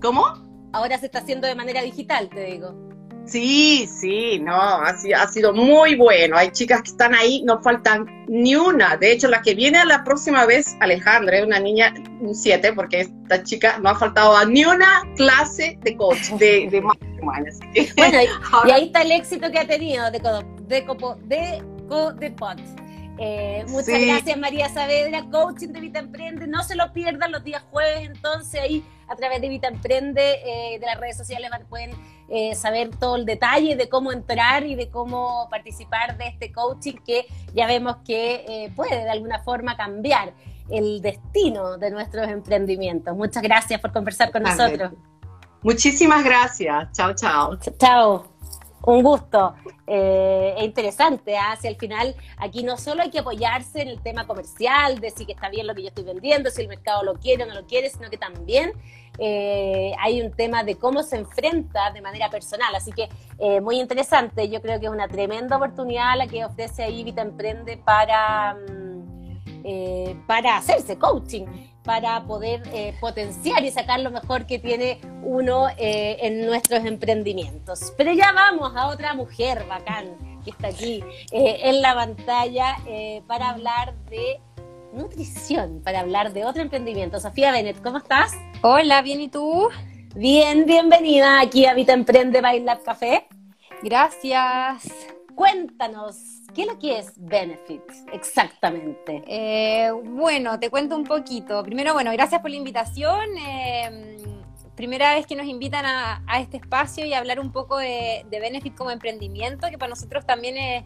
[0.01, 0.25] ¿Cómo?
[0.73, 2.75] Ahora se está haciendo de manera digital, te digo.
[3.25, 6.37] Sí, sí, no, ha, ha sido muy bueno.
[6.37, 8.97] Hay chicas que están ahí, no faltan ni una.
[8.97, 12.73] De hecho, la que viene a la próxima vez, Alejandra, es una niña, un 7,
[12.73, 16.81] porque esta chica no ha faltado a ni una clase de coach, de, de
[17.97, 18.27] Bueno, y,
[18.71, 20.19] ahí está el éxito que ha tenido de,
[20.67, 22.84] de, de, de, de Pot.
[23.17, 26.47] Eh, muchas gracias María Saavedra, coaching de Vita Emprende.
[26.47, 30.79] No se lo pierdan los días jueves, entonces ahí a través de Vita Emprende, eh,
[30.79, 31.91] de las redes sociales pueden
[32.29, 36.95] eh, saber todo el detalle de cómo entrar y de cómo participar de este coaching
[37.05, 40.33] que ya vemos que puede de alguna forma cambiar
[40.69, 43.15] el destino de nuestros emprendimientos.
[43.15, 44.91] Muchas gracias por conversar con nosotros.
[45.61, 46.91] Muchísimas gracias.
[46.91, 47.57] Chao, chao.
[47.79, 48.34] Chao.
[48.85, 49.55] Un gusto.
[49.87, 51.71] Eh, es interesante, hacia ¿ah?
[51.71, 55.33] el final aquí no solo hay que apoyarse en el tema comercial, de si que
[55.33, 57.65] está bien lo que yo estoy vendiendo, si el mercado lo quiere o no lo
[57.65, 58.73] quiere, sino que también
[59.17, 62.75] eh, hay un tema de cómo se enfrenta de manera personal.
[62.75, 66.83] Así que eh, muy interesante, yo creo que es una tremenda oportunidad la que ofrece
[66.83, 71.45] ahí Vita Emprende para, mm, para hacerse coaching
[71.85, 77.93] para poder eh, potenciar y sacar lo mejor que tiene uno eh, en nuestros emprendimientos.
[77.95, 82.77] Pero ya vamos a otra mujer bacán que está aquí eh, en la pantalla
[83.27, 84.39] para hablar de
[84.93, 87.19] nutrición, para hablar de otro emprendimiento.
[87.19, 88.33] Sofía Bennett, ¿cómo estás?
[88.61, 89.69] Hola, bien, ¿y tú?
[90.15, 93.27] Bien, bienvenida aquí a Vita Emprende Bailar Café.
[93.83, 94.87] Gracias.
[95.35, 99.23] Cuéntanos, ¿qué es lo que es Benefits exactamente?
[99.27, 101.61] Eh, bueno, te cuento un poquito.
[101.63, 103.25] Primero, bueno, gracias por la invitación.
[103.37, 104.17] Eh,
[104.75, 108.75] primera vez que nos invitan a, este espacio y hablar un poco de, de Benefit
[108.75, 110.83] como emprendimiento, que para nosotros también es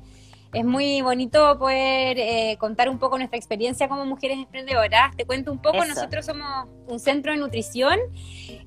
[0.54, 5.16] es muy bonito poder eh, contar un poco nuestra experiencia como mujeres emprendedoras.
[5.16, 8.00] Te cuento un poco, nosotros somos un centro de nutrición,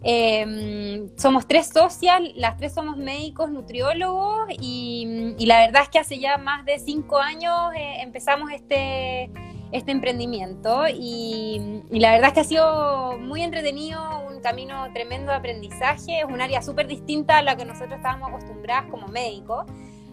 [0.02, 6.18] em, somos tres socias, las tres somos médicos, nutriólogos y, la verdad es que hace
[6.18, 9.28] ya más de cinco años eh, empezamos este,
[9.72, 15.32] este emprendimiento y, y, la verdad es que ha sido muy entretenido, un camino tremendo
[15.32, 19.66] de aprendizaje, es un área súper distinta a la que nosotros estábamos acostumbradas como médicos.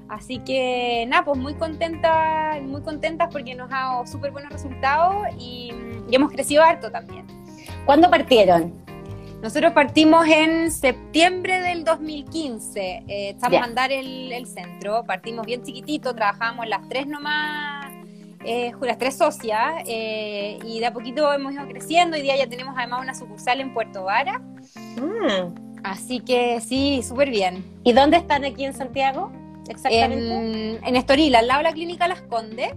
[0.09, 5.27] Así que nada, pues muy contenta, muy contentas porque nos ha dado súper buenos resultados
[5.37, 5.71] y,
[6.11, 7.27] hemos crecido harto también.
[7.85, 8.73] ¿Cuándo partieron?
[9.43, 15.63] Nosotros partimos en septiembre del 2015, eh, estamos a andar el, el, centro, partimos bien
[15.63, 17.85] chiquitito, trabajamos las tres nomás,
[18.43, 22.49] eh, las tres socias, eh, y de a poquito hemos ido creciendo, hoy día ya
[22.49, 25.83] tenemos además una sucursal en Puerto Vara, mm.
[25.83, 27.63] así que sí, súper bien.
[27.83, 29.31] ¿Y dónde están aquí en Santiago?
[29.69, 30.79] Exactamente.
[30.87, 32.73] En, Estoril, al lado de la clínica Las Condes.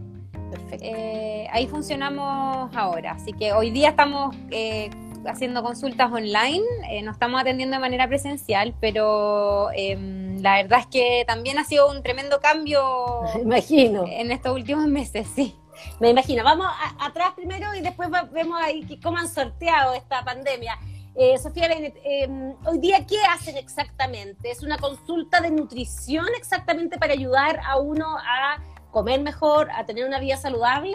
[0.50, 0.84] Perfecto.
[0.86, 3.12] Eh, ahí funcionamos ahora.
[3.12, 4.90] Así que hoy día estamos eh,
[5.26, 10.86] haciendo consultas online, eh, no estamos atendiendo de manera presencial, pero em, la verdad es
[10.86, 13.22] que también ha sido un tremendo cambio.
[13.42, 14.04] imagino.
[14.06, 15.54] En estos últimos meses, sí.
[16.00, 16.44] Me imagino.
[16.44, 16.66] Vamos
[17.00, 20.78] atrás primero y después vemos ahí cómo han sorteado esta pandemia.
[21.14, 21.68] Eh, Sofía
[22.04, 24.50] em, hoy día, ¿qué hacen exactamente?
[24.50, 28.56] ¿Es una consulta de nutrición exactamente para ayudar a uno a
[28.90, 30.94] comer mejor, a tener una vida saludable?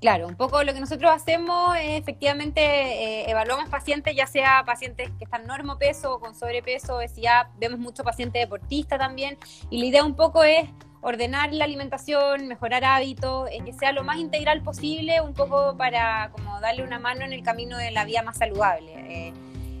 [0.00, 5.10] Claro, un poco lo que nosotros hacemos es efectivamente eh, evaluamos pacientes, ya sea pacientes
[5.16, 5.46] que están
[5.78, 9.38] peso o con sobrepeso, ya vemos mucho paciente deportista también,
[9.70, 10.68] y la idea un poco es
[11.06, 16.60] ordenar la alimentación, mejorar hábitos, que sea lo más integral posible, un poco para como
[16.60, 18.92] darle una mano en el camino de la vida más saludable.
[19.08, 19.32] Eh,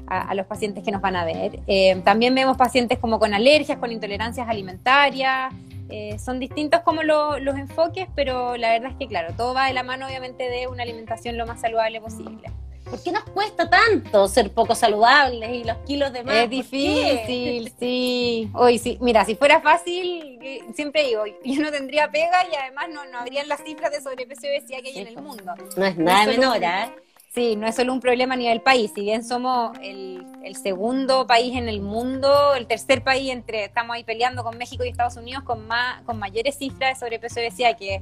[0.06, 1.58] a, los pacientes que nos van a ver.
[1.66, 5.52] Eh, también vemos pacientes como con alergias, con intolerancias alimentarias.
[5.88, 9.72] Eh, son distintos como los enfoques, pero la verdad es que, claro, todo va de
[9.72, 12.52] la mano, obviamente, de una alimentación lo más saludable posible.
[12.88, 16.36] ¿Por qué nos cuesta tanto ser poco saludables y los kilos de más?
[16.36, 18.50] Es difícil, sí.
[18.54, 22.86] Hoy sí, mira, si fuera fácil, eh, siempre digo, yo no tendría pega y además
[22.92, 25.54] no, no habrían las cifras de sobrepeso y obesidad que hay en el mundo.
[25.76, 26.92] No es nada menor, ¿eh?
[27.36, 30.24] Sí, no es solo un problema a nivel país, si bien somos el,
[30.62, 34.88] segundo país en el mundo, el tercer país entre, estamos ahí peleando con México y
[34.88, 38.00] Estados Unidos con más, con mayores cifras de sobrepeso y obesidad, que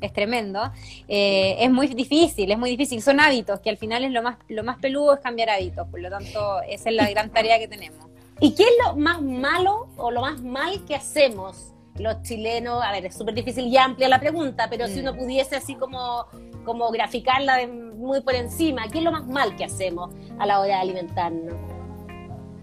[0.00, 0.70] es tremendo,
[1.08, 3.02] eh, es muy difícil, es muy difícil.
[3.02, 6.00] Son hábitos, que al final es lo más, lo más peludo es cambiar hábitos, por
[6.00, 8.06] lo tanto, esa es la gran tarea que tenemos.
[8.40, 12.82] ¿Y qué es lo más malo o lo más mal que hacemos los chilenos?
[12.82, 15.02] A ver, es súper difícil y amplia la pregunta, pero si mm.
[15.02, 16.24] uno pudiese así como,
[16.64, 20.76] como graficarla muy por encima, ¿qué es lo más mal que hacemos a la hora
[20.76, 21.54] de alimentarnos?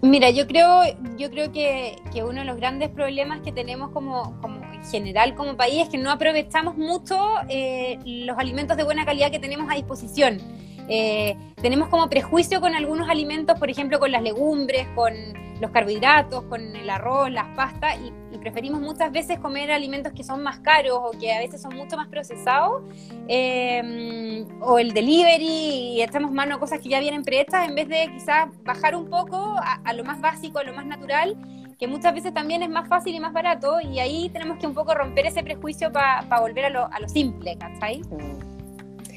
[0.02, 0.82] Mira, yo creo,
[1.16, 5.34] yo creo que, que uno de los grandes problemas que tenemos como, como en general
[5.34, 9.70] como país es que no aprovechamos mucho eh, los alimentos de buena calidad que tenemos
[9.70, 10.40] a disposición.
[10.90, 15.12] eh, tenemos como prejuicio con algunos alimentos, por ejemplo, con las legumbres, con
[15.60, 17.98] los carbohidratos, con el arroz, las pastas,
[18.32, 21.74] y, preferimos muchas veces comer alimentos que son más caros o que a veces son
[21.76, 22.82] mucho más procesados,
[23.28, 27.88] eh, o el delivery, y echamos mano a cosas que ya vienen prehechas, en vez
[27.88, 31.36] de quizás bajar un poco a, lo más básico, a lo más natural,
[31.78, 34.74] que muchas veces también es más fácil y más barato, y ahí tenemos que un
[34.74, 38.02] poco romper ese prejuicio para volver a lo, a lo simple, ¿cachai?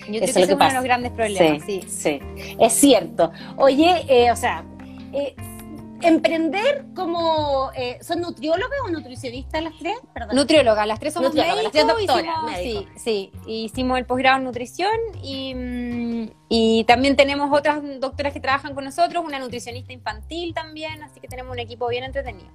[0.08, 1.82] Yo creo que es uno de los grandes problemas, sí.
[1.88, 2.20] Sí,
[2.60, 3.32] es cierto.
[3.58, 4.64] Oye, eh, o sea,
[5.14, 5.36] eh,
[6.02, 10.36] emprender como eh, son nutriólogas o nutricionistas las tres Perdón.
[10.36, 14.92] nutriólogas las tres somos médicos, las tres doctoras sí sí hicimos el posgrado en nutrición
[15.22, 21.04] y, mm, y también tenemos otras doctoras que trabajan con nosotros una nutricionista infantil también
[21.04, 22.52] así que tenemos un equipo bien entretenido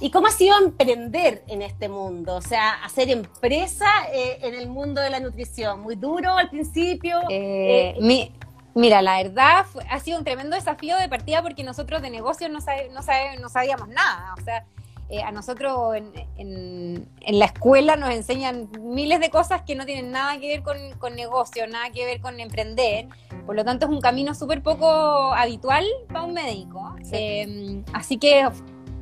[0.00, 2.36] ¿Y cómo ha sido emprender en este mundo?
[2.36, 5.80] O sea, hacer empresa eh, en el mundo de la nutrición.
[5.80, 7.18] ¿Muy duro al principio?
[7.28, 8.32] Eh, mi,
[8.74, 12.58] Mira, la verdad ha sido un tremendo desafío de partida porque nosotros de negocios no,
[12.92, 14.34] no, sabíamos nada.
[14.38, 14.64] O sea,
[15.08, 15.96] eh, a nosotros
[16.36, 20.76] en, la escuela nos enseñan miles de cosas que no tienen nada que ver con,
[20.98, 23.08] con negocio, nada que ver con emprender.
[23.44, 24.86] Por lo tanto, es un camino súper poco
[25.32, 26.94] habitual para un médico.
[27.12, 28.48] Em, así que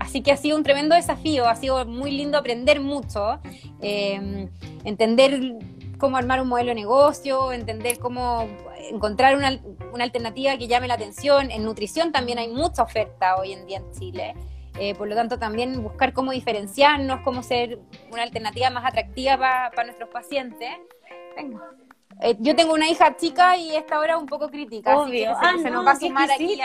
[0.01, 3.41] Así que ha sido un tremendo desafío, ha sido muy lindo aprender mucho,
[3.81, 4.49] em,
[4.85, 5.57] entender
[5.99, 8.49] cómo armar un modelo de negocio, entender cómo
[8.91, 9.61] encontrar una,
[9.93, 11.51] una, alternativa que llame la atención.
[11.51, 14.35] En nutrición también hay mucha oferta hoy en día en Chile.
[14.81, 17.81] Eh, por lo tanto, también buscar cómo diferenciarnos, cómo ser
[18.13, 20.71] una alternativa más atractiva para nuestros pacientes.
[22.21, 25.33] Eh, yo tengo una hija chica y esta hora un poco crítica, Obvio.
[25.37, 26.61] Así que se, ah, nos va a sumar aquí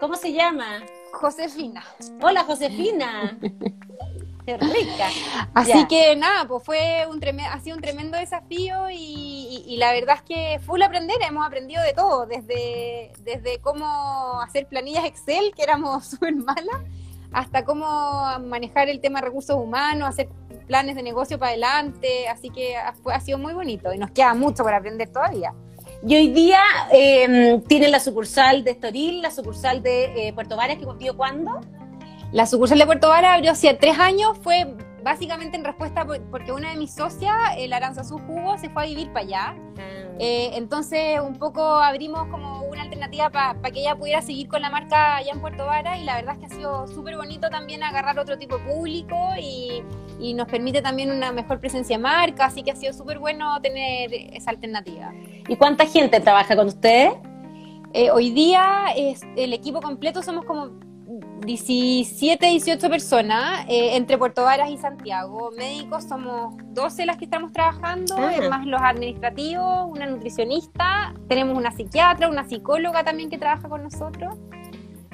[0.00, 0.82] ¿Cómo se llama?
[1.12, 1.84] Josefina.
[2.20, 3.38] Hola, Josefina.
[4.44, 5.08] Qué rica.
[5.54, 10.22] Así que nada, pues fue un ha sido un tremendo desafío y, la verdad es
[10.22, 16.06] que full aprender, hemos aprendido de todo, desde, desde cómo hacer planillas Excel, que éramos
[16.10, 16.82] súper malas,
[17.32, 17.86] hasta cómo
[18.40, 20.28] manejar el tema de recursos humanos, hacer
[20.66, 24.34] planes de negocio para adelante, así que ha, ha sido muy bonito y nos queda
[24.34, 25.52] mucho por aprender todavía.
[26.06, 26.60] Y hoy día
[26.92, 31.60] eh, tienen la sucursal de Estoril, la sucursal de eh, Puerto Varas, que contigo cuándo?
[32.32, 36.70] La sucursal de Puerto Vara abrió hace tres años, fue básicamente en respuesta porque una
[36.70, 39.56] de mis socias, el Aranzazú Jugo, se fue a vivir para allá.
[39.78, 39.94] Ah.
[40.18, 44.70] Eh, entonces, un poco abrimos como una alternativa para que ella pudiera seguir con la
[44.70, 47.82] marca allá en Puerto Vara y la verdad es que ha sido súper bonito también
[47.82, 49.82] agarrar otro tipo de público y,
[50.18, 53.60] y, nos permite también una mejor presencia de marca, así que ha sido súper bueno
[53.60, 55.12] tener esa alternativa.
[55.48, 57.12] ¿Y cuánta gente trabaja con ustedes?
[57.92, 60.80] Eh, hoy día es, el equipo completo somos como
[61.44, 65.50] 17, 18 personas eh, entre Puerto Varas y Santiago.
[65.56, 68.32] Médicos somos 12 las que estamos trabajando, ah.
[68.48, 74.36] más los administrativos, una nutricionista, tenemos una psiquiatra, una psicóloga también que trabaja con nosotros.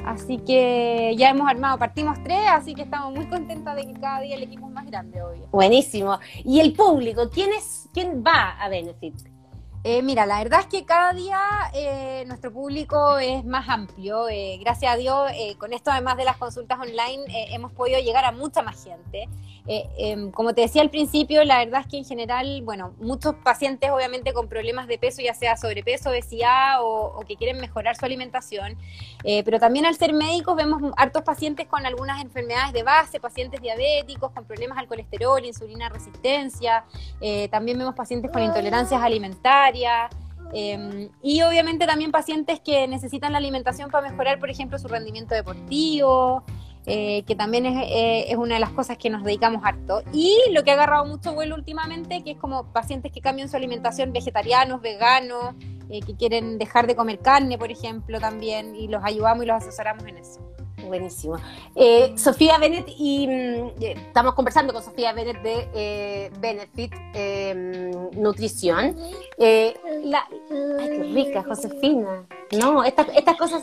[0.04, 4.20] Así que ya hemos armado, partimos tres, así que estamos muy contentas de que cada
[4.20, 5.46] día el equipo es más grande, obvio.
[5.48, 6.18] Buenísimo.
[6.44, 7.28] ¿Y el público?
[7.30, 9.29] ¿Quién, es, quién va a Benefit?
[9.82, 11.40] Eh, mira, la verdad es que cada día
[11.72, 14.28] eh, nuestro público es más amplio.
[14.28, 18.32] Eh, gracias a Dios, con esto además de las consultas online, hemos podido llegar a
[18.32, 19.26] mucha más gente.
[19.66, 23.90] Em, como te decía al principio, la verdad es que en general, bueno, muchos pacientes
[23.90, 28.76] obviamente con problemas de peso, ya sea sobrepeso, obesidad o, que quieren mejorar su alimentación,
[29.44, 34.32] pero también al ser médicos vemos hartos pacientes con algunas enfermedades de base, pacientes diabéticos,
[34.32, 36.84] con problemas al colesterol, insulina resistencia,
[37.50, 40.10] también vemos pacientes con intolerancias alimentarias
[40.52, 45.34] Em, y obviamente también pacientes que necesitan la alimentación para mejorar, por ejemplo, su rendimiento
[45.34, 46.42] deportivo,
[46.86, 50.02] eh, que también eh, es, una de las cosas que nos dedicamos harto.
[50.12, 53.56] Y lo que ha agarrado mucho vuelo últimamente, que es como pacientes que cambian su
[53.56, 55.54] alimentación, vegetarianos, veganos,
[55.90, 59.56] eh, que quieren dejar de comer carne, por ejemplo, también, y los ayudamos y los
[59.56, 60.40] asesoramos en eso.
[60.86, 61.36] Buenísimo.
[62.16, 66.92] Sofía Bennett, y mm, estamos conversando con Sofía Bennett de Benefit
[68.16, 68.96] Nutrición.
[69.38, 70.26] La,
[70.80, 72.26] ay, qué rica, Josefina.
[72.58, 73.62] No, estas, estas cosas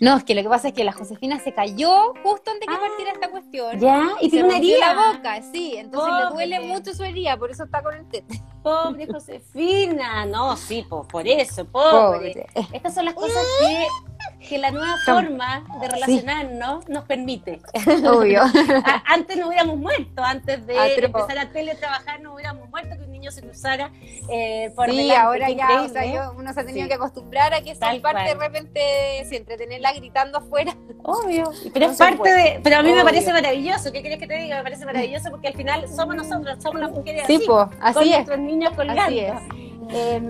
[0.00, 2.74] no, es que lo que pasa es que la Josefina se cayó justo antes que
[2.74, 3.78] ah, partiera esta cuestión.
[3.80, 4.94] Ya, y, tiene una herida.
[4.94, 8.40] la boca, sí, entonces le duele mucho su herida, por eso está con el tete.
[8.62, 12.46] Pobre Josefina, no, sí, por eso, pobre.
[12.72, 13.86] Estas son las cosas que
[14.48, 17.60] que la nueva forma de relacionarnos nos permite.
[18.06, 18.42] Obvio.
[19.06, 23.30] antes no hubiéramos muerto, antes de empezar a teletrabajar no hubiéramos muerto que un niño
[23.30, 23.90] se cruzara
[24.30, 27.72] eh, por Sí, ahora ya, o sea, uno se ha tenido que acostumbrar a que
[27.72, 28.80] esa parte de repente,
[29.28, 30.74] siempre tenerla gritando afuera.
[31.02, 31.50] Obvio.
[31.72, 34.56] Pero es parte de, pero a mí me parece maravilloso, ¿qué quieres que te diga?
[34.58, 37.46] Me parece maravilloso porque al final somos nosotros, somos las mujeres sí, así,
[37.80, 38.10] así con es.
[38.10, 39.02] nuestros niños colgando.
[39.02, 39.34] Así es.
[39.90, 40.20] Eh,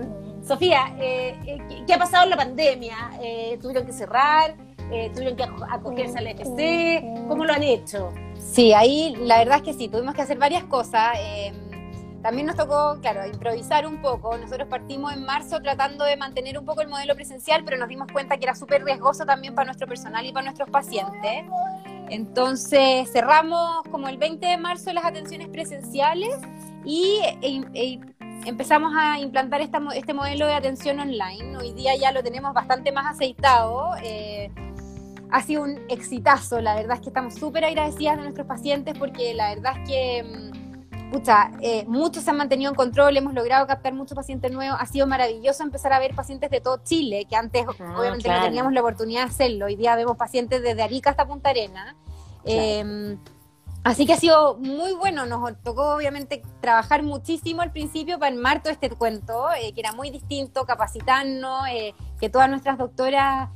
[0.49, 3.11] Sofía, ¿qué ha pasado en la pandemia?
[3.61, 4.55] ¿Tuvieron que cerrar?
[5.13, 7.03] ¿Tuvieron que acogerse al FC?
[7.27, 8.11] ¿Cómo lo han hecho?
[8.39, 11.19] Sí, ahí la verdad es que sí, tuvimos que hacer varias cosas.
[12.23, 14.35] También nos tocó, claro, improvisar un poco.
[14.39, 18.07] Nosotros partimos en marzo tratando de mantener un poco el modelo presencial, pero nos dimos
[18.11, 21.45] cuenta que era súper riesgoso también para nuestro personal y para nuestros pacientes.
[22.09, 26.35] Entonces cerramos como el 20 de marzo las atenciones presenciales
[26.83, 27.99] y e, e,
[28.45, 31.57] empezamos a implantar esta, este modelo de atención online.
[31.57, 33.95] Hoy día ya lo tenemos bastante más aceitado.
[34.01, 34.51] Eh,
[35.31, 39.33] ha sido un exitazo, la verdad es que estamos súper agradecidas de nuestros pacientes porque
[39.35, 43.67] la verdad es que mm, pucha, eh, muchos se han mantenido en control, hemos logrado
[43.67, 47.35] captar muchos pacientes nuevos, ha sido maravilloso empezar a ver pacientes de todo Chile, que
[47.35, 51.11] antes ah, obviamente no teníamos la oportunidad de hacerlo, hoy día vemos pacientes desde Arica
[51.11, 51.95] hasta Punta Arena.
[52.45, 53.17] Em,
[53.83, 58.61] así que ha sido muy bueno, nos tocó obviamente trabajar muchísimo al principio para armar
[58.61, 63.49] todo este cuento, eh, que era muy distinto, capacitarnos, eh, que todas nuestras doctoras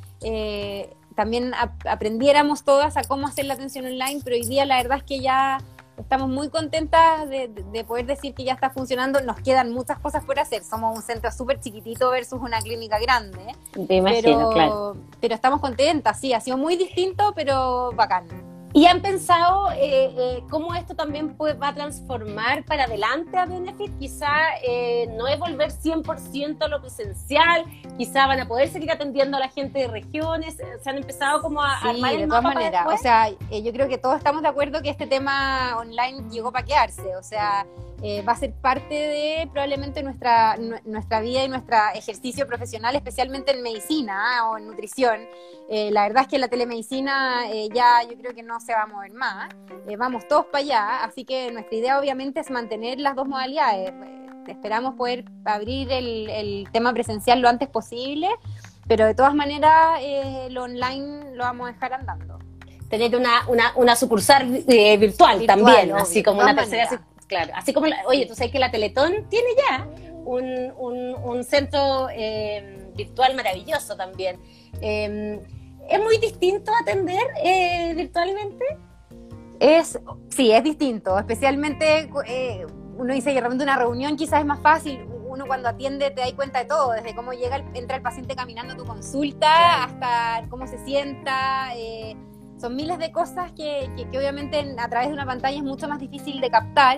[1.15, 1.51] también
[1.85, 5.19] aprendiéramos todas a cómo hacer la atención online, pero hoy día la verdad es que
[5.19, 5.59] ya
[5.97, 9.21] estamos muy contentas de, poder decir que ya está funcionando.
[9.21, 10.63] Nos quedan muchas cosas por hacer.
[10.63, 13.55] Somos un centro súper chiquitito versus una clínica grande.
[13.87, 14.97] Te imagino, pero, claro.
[15.19, 16.33] Pero estamos contentas, sí.
[16.33, 18.52] Ha sido muy distinto, pero bacán.
[18.75, 23.45] ¿Y han pensado eh, eh, cómo esto también puede, va a transformar para adelante a
[23.45, 23.99] Benefit?
[23.99, 24.31] Quizá
[24.63, 27.65] eh, no es volver 100% a lo presencial,
[27.99, 31.61] quizá van a poder seguir atendiendo a la gente de regiones, se han empezado como
[31.61, 34.81] a sí, armar de todas maneras, o sea, yo creo que todos estamos de acuerdo
[34.81, 37.67] que este tema online llegó para quedarse, o sea,
[38.05, 43.53] eh, va a ser parte de probablemente nuestra, nuestra vida y nuestro ejercicio profesional, especialmente
[43.53, 44.49] en medicina ¿ah?
[44.49, 45.21] o en nutrición.
[45.69, 48.81] Eh, la verdad es que la telemedicina eh, ya yo creo que no se va
[48.81, 49.55] a mover más,
[49.97, 53.93] vamos todos para allá, así que nuestra idea obviamente es mantener las dos modalidades.
[54.47, 58.27] Esperamos poder abrir el, el tema presencial lo antes posible,
[58.85, 60.01] pero de todas maneras
[60.49, 62.37] lo online lo vamos a dejar andando
[62.89, 67.01] tener una, una, una sucursal virtual, también, así como una tercera
[67.33, 69.87] Claro, así como, oye, tú sabes que la Teletón tiene ya
[70.23, 74.39] un, centro eh, virtual maravilloso también.
[74.81, 75.39] Em,
[75.89, 78.63] ¿Es muy distinto atender eh, virtualmente?
[79.59, 82.67] Es, sí, es distinto, especialmente eh,
[82.97, 86.35] uno dice que realmente una reunión quizás es más fácil, uno cuando atiende te da
[86.35, 90.67] cuenta de todo, desde cómo llega entra el paciente caminando a tu consulta hasta cómo
[90.67, 91.73] se sienta,
[92.63, 96.39] son miles de cosas que, obviamente a través de una pantalla es mucho más difícil
[96.39, 96.97] de captar.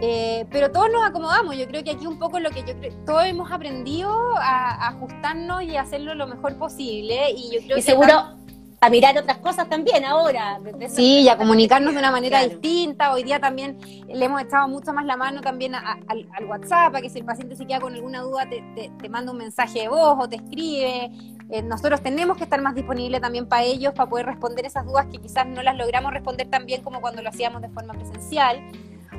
[0.00, 2.92] Eh, pero todos nos acomodamos, yo creo que aquí un poco lo que yo creo,
[3.04, 8.38] todos hemos aprendido a, ajustarnos y hacerlo lo mejor posible y yo creo y seguro
[8.80, 10.60] a mirar otras cosas también ahora.
[10.88, 13.12] sí, y a comunicarnos de una manera distinta.
[13.12, 13.76] Hoy día también
[14.06, 17.56] le hemos echado mucho más la mano también al, WhatsApp, para que si el paciente
[17.56, 21.10] se queda con alguna duda te, te manda un mensaje de voz o te escribe.
[21.50, 25.06] Eh, nosotros tenemos que estar más disponibles también para ellos, para poder responder esas dudas
[25.10, 28.60] que quizás no las logramos responder tan bien como cuando lo hacíamos de forma presencial.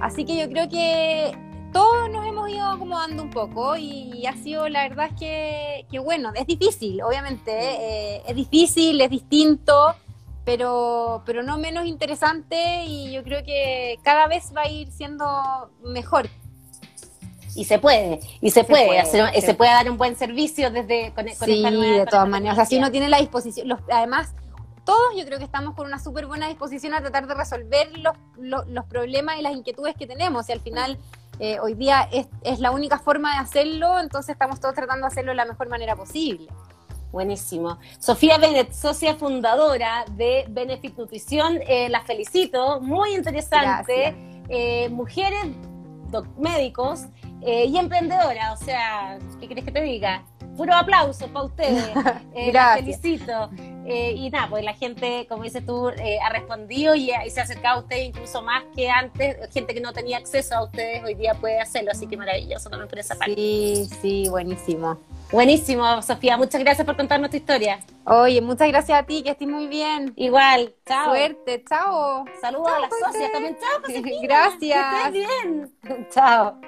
[0.02, 1.32] Así que yo creo que
[1.74, 6.32] todos nos hemos ido acomodando un poco y ha sido, la verdad es que, bueno,
[6.36, 9.96] es difícil, obviamente, eh, es difícil, es distinto,
[10.46, 15.26] pero, pero no menos interesante y yo creo que cada vez va a ir siendo
[15.84, 16.28] mejor
[17.56, 21.28] y se puede, y se, puede, hacer, se, puede dar un buen servicio desde con,
[21.28, 22.54] sí, de todas maneras.
[22.54, 24.34] O sea, si uno tiene la disposición, los, además,
[24.90, 28.66] todos yo creo que estamos con una súper buena disposición a tratar de resolver los,
[28.68, 30.50] los, problemas y las inquietudes que tenemos.
[30.50, 30.98] Y al final,
[31.38, 35.12] eh, hoy día es, es la única forma de hacerlo, entonces estamos todos tratando de
[35.12, 36.48] hacerlo de la mejor manera posible.
[37.12, 37.78] Buenísimo.
[38.00, 44.16] Sofía Bennett, socia fundadora de Benefit Nutrición, eh, la felicito, muy interesante.
[44.50, 45.46] Eh, mujeres
[46.36, 47.06] médicos
[47.42, 50.24] eh, y emprendedora, o sea, ¿qué querés que te diga?
[50.58, 51.90] Puro aplauso para ustedes.
[52.36, 53.50] Eh, felicito.
[53.90, 57.80] Eh, y nada, pues la gente, como dices tú, ha respondido y, se ha acercado
[57.80, 59.52] a ustedes incluso más que antes.
[59.52, 62.88] Gente que no tenía acceso a ustedes hoy día puede hacerlo, así que maravilloso también
[62.88, 63.36] por esa parte.
[63.36, 65.00] Sí, sí, buenísimo.
[65.32, 66.38] Buenísimo, Sofía.
[66.38, 67.80] Muchas gracias por contarnos tu historia.
[68.06, 70.14] Oye, muchas gracias a ti, que estés muy bien.
[70.16, 71.10] Igual, chao.
[71.10, 72.26] Suerte, chao.
[72.42, 73.58] Saludos a las socias también.
[73.60, 75.04] Chao, Gracias.
[75.06, 75.72] Que bien.
[76.12, 76.60] chao.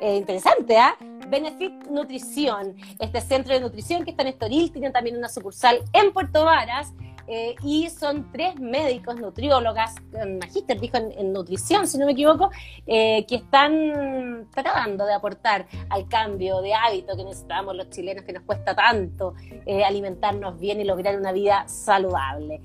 [0.00, 0.96] Eh, interesante, ¿ah?
[1.30, 6.12] Benefit Nutrición, este centro de nutrición que está en Estoril, tienen también una sucursal en
[6.12, 6.92] Puerto Varas.
[7.32, 9.94] Eh, y son tres médicos, nutriólogas,
[10.40, 12.50] magíster dijo en, nutrición, si no me equivoco,
[12.88, 18.32] eh, que están tratando de aportar al cambio de hábito que necesitamos los chilenos, que
[18.32, 19.34] nos cuesta tanto
[19.86, 22.60] alimentarnos bien y lograr una vida saludable.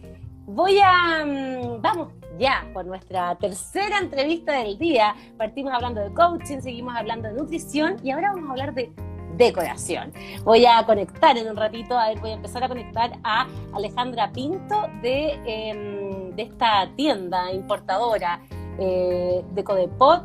[0.48, 5.16] voy a, mm, vamos ya por nuestra tercera entrevista del día.
[5.38, 8.92] Partimos hablando de coaching, seguimos hablando de nutrición y ahora vamos a hablar de
[9.38, 10.12] decoración.
[10.44, 14.32] Voy a conectar en un ratito, a ver, voy a empezar a conectar a Alejandra
[14.32, 18.42] Pinto de, em, de esta tienda importadora
[18.80, 20.24] eh, de Codepot,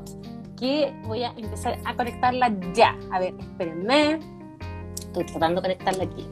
[0.59, 2.97] que voy a empezar a conectarla ya.
[3.13, 4.21] A ver, espérenme.
[4.95, 6.27] Estoy tratando de conectarla aquí.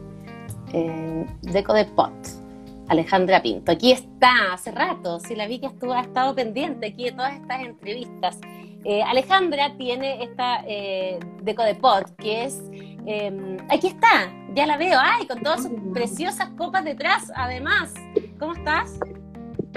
[0.73, 2.48] Eh, de Codepot.
[2.89, 3.73] Alejandra Pinto.
[3.73, 7.35] Aquí está, hace rato, si la vi que estuvo, ha estado pendiente aquí de todas
[7.35, 8.39] estas entrevistas.
[8.85, 12.63] Eh, Alejandra tiene esta eh, deco de pot, que es,
[13.07, 17.93] em, aquí está, ya la veo, ay, con todas sus preciosas copas detrás, además.
[18.39, 18.99] ¿Cómo estás?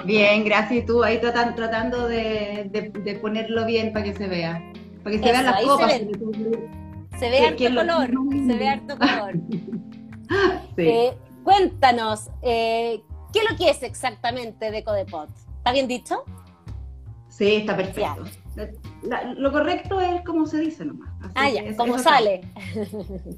[0.06, 0.84] Bien, gracias.
[0.84, 4.64] Y tú ahí tratando, tratando de, ponerlo bien para que se vea,
[5.04, 5.94] para que se vean las copas.
[7.20, 8.10] Se ve, harto color,
[8.48, 9.34] se ve harto color.
[10.78, 11.12] Eh,
[11.44, 13.02] cuéntanos, ¿qué
[13.34, 15.30] es lo que es exactamente Deco de Pot?
[15.58, 16.24] ¿Está bien dicho?
[17.32, 18.26] Sí, está perfecto.
[19.38, 21.10] lo correcto es como se dice nomás.
[21.34, 22.42] ah, ya, como sale.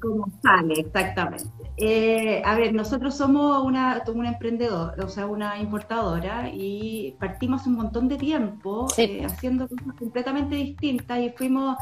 [0.02, 1.48] Como sale, exactamente.
[1.76, 7.76] Eh, a ver, nosotros somos una, un emprendedor, o sea, una importadora y partimos un
[7.76, 11.78] montón de tiempo eh, haciendo cosas completamente distintas y fuimos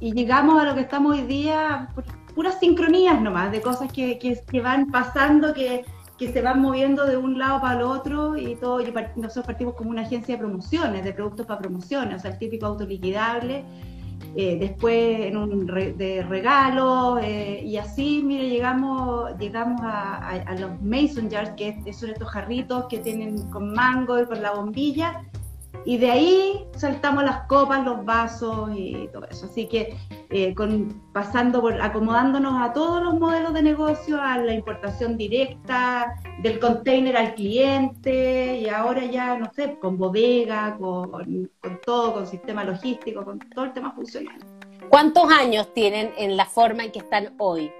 [0.00, 2.04] y llegamos a lo que estamos hoy día por
[2.38, 5.84] puras sincronías nomás, de cosas que, que, van pasando que
[6.16, 8.78] que se van moviendo de un lado para el otro y todo.
[9.16, 12.66] nosotros partimos como una agencia de promociones, de productos para promociones, o sea, el típico
[12.66, 13.64] autoliquidable.
[14.36, 21.28] Eh, después en un de regalos eh, y así, mire, llegamos, llegamos a, los Mason
[21.28, 25.24] Jars, que son estos jarritos que tienen con mango y con la bombilla,
[25.84, 29.46] y de ahí saltamos las copas, los vasos y todo eso.
[29.46, 29.96] Así que
[30.30, 36.16] eh, con, pasando por acomodándonos a todos los modelos de negocio, a la importación directa,
[36.42, 42.26] del container al cliente, y ahora ya, no sé, con bodega, con, con todo, con
[42.26, 44.38] sistema logístico, con todo el tema funcional.
[44.88, 47.70] ¿Cuántos años tienen en la forma en que están hoy?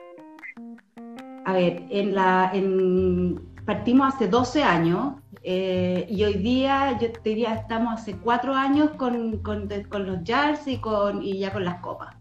[1.44, 5.14] A ver, en la, en, partimos hace 12 años
[5.50, 10.68] eh, y hoy día, yo te diría, estamos hace cuatro años con, con, los jars
[10.68, 12.14] y, con, y ya con las copas.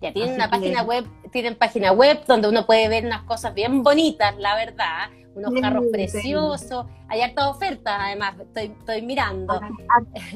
[0.00, 3.82] Ya tienen una página web, tienen página web donde uno puede ver unas cosas bien
[3.82, 9.54] bonitas, la verdad, unos carros preciosos, hay harta oferta, además, estoy, estoy mirando.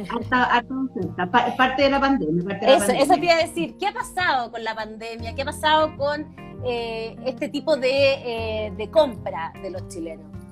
[0.09, 2.59] Harta, oferta, parte de la pandemia.
[2.61, 5.33] eso, eso te iba a decir, ¿qué ha pasado con la pandemia?
[5.37, 10.46] ¿Qué ha pasado con eh, este tipo de, eh, de compra de los chilenos?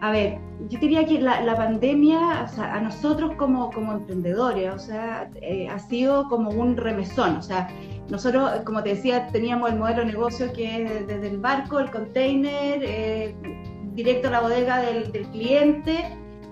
[0.00, 0.38] A ver,
[0.68, 5.68] yo diría que la, pandemia, o sea, a nosotros como, como emprendedores, o sea, eh,
[5.68, 7.68] ha sido como un remesón, o sea,
[8.10, 11.90] nosotros, como te decía, teníamos el modelo de negocio que es desde el barco, el
[11.90, 13.34] container, eh,
[13.94, 16.04] directo a la bodega del, cliente,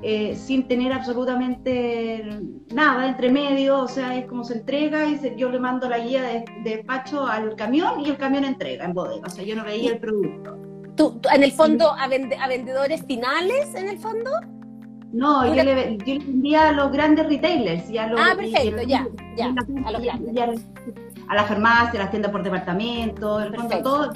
[0.02, 2.40] eh, sin tener absolutamente
[2.74, 6.22] nada entre medio, o sea, es como se entrega y yo le mando la guía
[6.22, 9.64] de, de despacho al camión y el camión entrega en bodega, o sea, yo no
[9.64, 10.73] veía el producto.
[10.96, 14.30] ¿Tú, en el fondo, a, vendedores finales, en el fondo?
[15.12, 17.88] No, yo le, vendía a los grandes retailers.
[17.90, 19.46] Y a los, ah, perfecto, ya, ya,
[19.86, 20.64] a los grandes.
[21.28, 24.12] A, la farmacia, a las tiendas por departamento, en el fondo todo.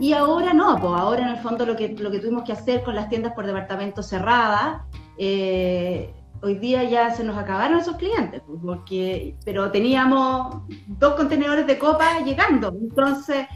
[0.00, 2.84] Y ahora no, pues ahora en el fondo lo que, lo que tuvimos que hacer
[2.84, 4.82] con las tiendas por departamento cerradas,
[5.16, 11.66] eh, hoy día ya se nos acabaron esos clientes, pues, porque, pero teníamos dos contenedores
[11.66, 13.46] de copa llegando, entonces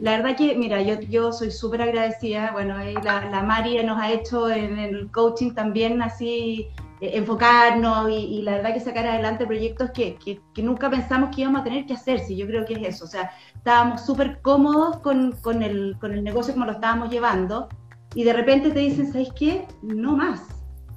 [0.00, 2.52] la verdad que, mira, yo, yo soy súper agradecida.
[2.52, 6.68] Bueno, la, la María nos ha hecho en el coaching también así
[7.02, 11.62] eh, enfocarnos y, la verdad que sacar adelante proyectos que, que, nunca pensamos que íbamos
[11.62, 12.20] a tener que hacer.
[12.20, 13.06] Sí, yo creo que es eso.
[13.06, 17.68] O sea, estábamos súper cómodos con, con, el, con el negocio como lo estábamos llevando
[18.14, 19.66] y de repente te dicen, ¿sabes qué?
[19.82, 20.42] No más.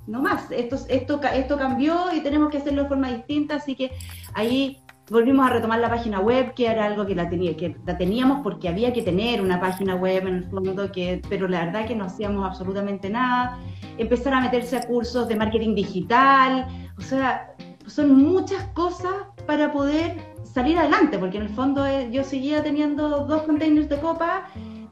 [0.06, 3.92] No más, esto, esto, esto cambió y tenemos que hacerlo de forma distinta, así que
[4.36, 7.97] ahí volvimos a retomar la página web, que era algo que la, tenía, que la
[7.97, 11.88] teníamos porque había que tener una página web en el fondo, que, pero la verdad
[11.88, 13.60] que no hacíamos absolutamente nada.
[13.97, 17.53] Empezar a meterse a cursos de marketing digital, o sea,
[17.86, 19.14] son muchas cosas
[19.45, 23.99] para poder salir adelante, porque en el fondo eh, yo seguía teniendo dos containers de
[23.99, 24.47] copa.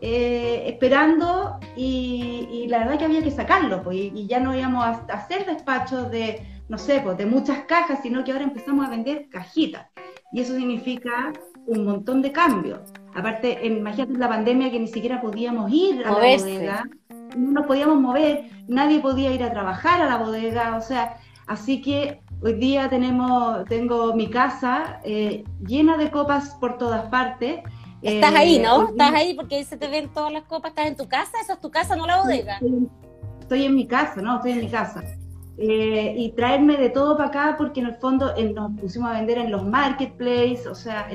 [0.05, 4.89] Eh, esperando y, la verdad que había que sacarlo pues, y, ya no íbamos a
[5.13, 9.29] hacer despachos de, no sé, pues, de muchas cajas, sino que ahora empezamos a vender
[9.29, 9.87] cajitas
[10.33, 11.31] y eso significa
[11.67, 12.79] un montón de cambios.
[13.15, 16.83] Aparte, imagínate la pandemia que ni siquiera podíamos ir a la bodega,
[17.37, 21.17] no nos podíamos mover, nadie podía ir a trabajar a la bodega, o sea,
[21.47, 27.61] así que hoy día tenemos, tengo mi casa eh, llena de copas por todas partes.
[28.01, 28.83] Estás ahí, ¿no?
[28.83, 31.53] Eh, Estás ahí porque se te ven todas las copas, estás en tu casa, eso
[31.53, 32.59] es tu casa, no la bodega.
[33.39, 34.37] estoy en mi casa, ¿no?
[34.37, 35.03] Estoy en mi casa.
[35.57, 39.37] Eh, y traerme de todo para acá porque en el fondo nos pusimos a vender
[39.37, 41.07] en los marketplaces, o sea,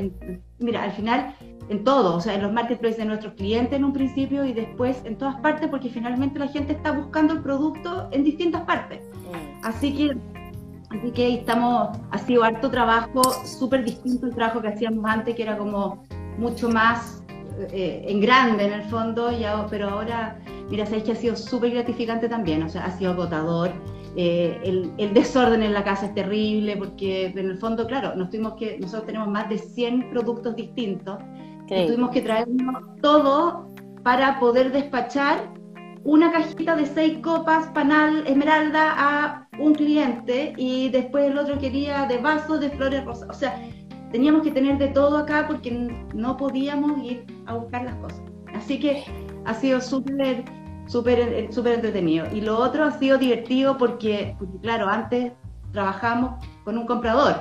[0.61, 1.35] mira, al final
[1.69, 5.03] en todo, o sea, en los marketplaces de nuestros clientes en un principio y después
[5.05, 9.03] en todas partes porque finalmente la gente está buscando el producto en distintas partes.
[9.03, 9.67] Mm.
[9.67, 10.17] Así que
[10.91, 15.43] Así que estamos, ha sido harto trabajo, súper distinto al trabajo que hacíamos antes, que
[15.43, 16.03] era como
[16.39, 17.23] mucho más
[17.73, 20.39] eh, en grande en el fondo, ya, pero ahora,
[20.71, 23.71] mira, sabéis que ha sido súper gratificante también, o sea, ha sido agotador.
[24.21, 28.55] Eh, el, desorden en la casa es terrible porque en el fondo, claro, nos tuvimos
[28.55, 31.19] que, nosotros tenemos más de 100 productos distintos,
[31.69, 33.69] tuvimos que traernos todo
[34.03, 35.53] para poder despachar
[36.03, 42.07] una cajita de seis copas panal esmeralda a un cliente y después el otro quería
[42.07, 43.29] de vasos de flores rosas.
[43.31, 43.63] O sea,
[44.11, 45.71] teníamos que tener de todo acá porque
[46.13, 48.23] no podíamos ir a buscar las cosas.
[48.53, 49.05] Así que
[49.45, 50.45] ha sido súper,
[50.89, 52.27] súper, súper entretenido.
[52.33, 55.33] Y lo otro ha sido divertido porque, claro, antes
[55.73, 57.37] trabajamos con un comprador.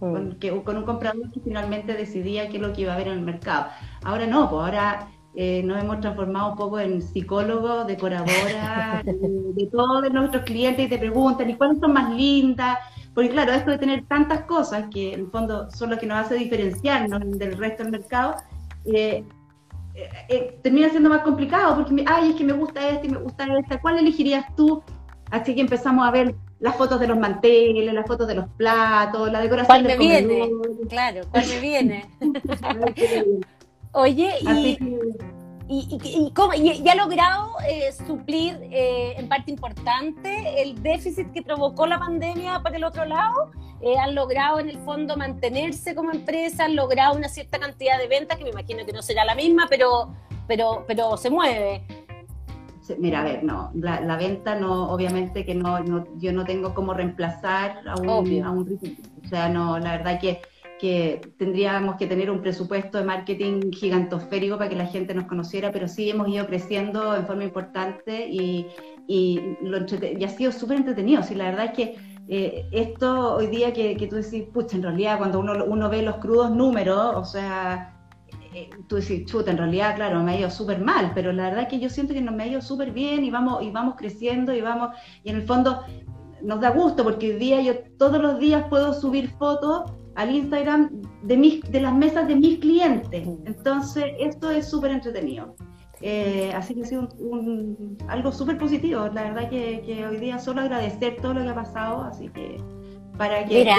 [0.00, 0.12] Mm.
[0.12, 3.08] Con, que, con un comprador que finalmente decidía qué es lo que iba a haber
[3.08, 3.66] en el mercado.
[4.02, 10.10] Ahora no, pues ahora eh, nos hemos transformado un poco en psicólogos, decoradoras, de, todos
[10.12, 12.78] nuestros clientes y te preguntan, ¿y cuáles son más lindas?
[13.14, 16.18] Porque claro, esto de tener tantas cosas que en el fondo son lo que nos
[16.18, 18.36] hace diferenciarnos del resto del mercado,
[18.86, 19.24] eh,
[19.94, 23.46] eh, termina siendo más complicado porque, ay, es que me gusta este y me gusta
[23.58, 24.82] esta, ¿cuál elegirías tú?
[25.30, 29.30] Así que empezamos a ver las fotos de los manteles, las fotos de los platos,
[29.30, 30.50] la decoración ¿Cuál me viene?
[30.88, 32.04] Claro, ¿cuál me viene?
[33.92, 34.78] Oye, y,
[35.70, 42.60] y, ha logrado eh, suplir eh, en parte importante el déficit que provocó la pandemia
[42.60, 43.52] por el otro lado.
[43.80, 48.08] Eh, han logrado en el fondo mantenerse como empresa, han logrado una cierta cantidad de
[48.08, 50.12] ventas, que me imagino que no será la misma, pero,
[50.48, 51.82] pero, pero se mueve.
[52.98, 57.82] Mira, a ver, no, la, venta no, obviamente que no, yo no tengo como reemplazar
[57.86, 58.08] a un,
[58.42, 58.80] a un
[59.24, 60.42] O sea, no, la verdad que
[60.80, 65.70] que tendríamos que tener un presupuesto de marketing gigantosférico para que la gente nos conociera,
[65.70, 68.66] pero sí hemos ido creciendo en forma importante y,
[69.06, 71.22] y, lo y ha sido súper entretenido.
[71.22, 71.96] Sí, la verdad es que
[72.28, 76.00] eh, esto hoy día que, que, tú decís, pucha, en realidad cuando uno, uno ve
[76.00, 77.94] los crudos números, o sea,
[78.54, 81.62] eh, tú decís, chuta, en realidad, claro, me ha ido súper mal, pero la verdad
[81.62, 83.96] es que yo siento que nos me ha ido súper bien y vamos, y vamos
[83.98, 85.84] creciendo y vamos, y en el fondo
[86.42, 90.90] nos da gusto porque hoy día yo todos los días puedo subir fotos al Instagram
[91.22, 93.26] de, mis, de las mesas de mis clientes.
[93.46, 95.56] Entonces, esto es súper entretenido.
[96.02, 99.08] Eh, así que ha sido un, algo súper positivo.
[99.14, 102.58] La verdad que, hoy día solo agradecer todo lo que ha pasado, así que
[103.16, 103.76] para que Mira,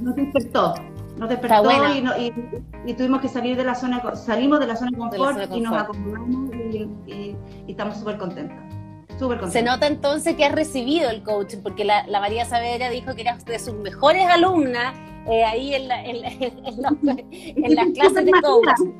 [0.00, 0.74] nos despertó,
[1.16, 1.70] nos despertó
[2.18, 2.32] y,
[2.86, 5.74] y, tuvimos que salir de la zona, salimos de la zona de confort, y nos
[5.74, 7.36] acomodamos y,
[7.66, 8.58] estamos súper contentos.
[9.50, 13.22] Se nota entonces que has recibido el coaching, porque la, la María Saavedra dijo que
[13.22, 14.94] eras de sus mejores alumnas
[15.26, 16.24] eh, ahí en, la, en,
[17.64, 18.92] en, las clases de coaching.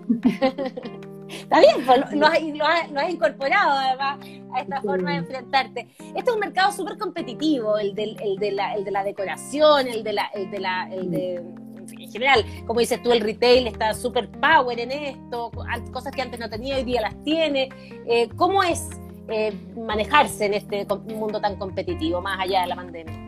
[1.29, 4.19] Está bien, pues, lo, has, incorporado además
[4.53, 5.89] a esta forma de enfrentarte.
[6.15, 9.87] Este es un mercado súper competitivo, el, del, el, de la, el de la decoración,
[9.87, 13.67] el de la, el de la, el de, en general, como dices tú, el retail
[13.67, 15.51] está súper power en esto,
[15.91, 17.71] cosas que antes no tenía, hoy día las tiene.
[18.07, 18.91] Eh, ¿Cómo es
[19.29, 23.27] eh, manejarse en este mundo tan competitivo, más allá de la pandemia?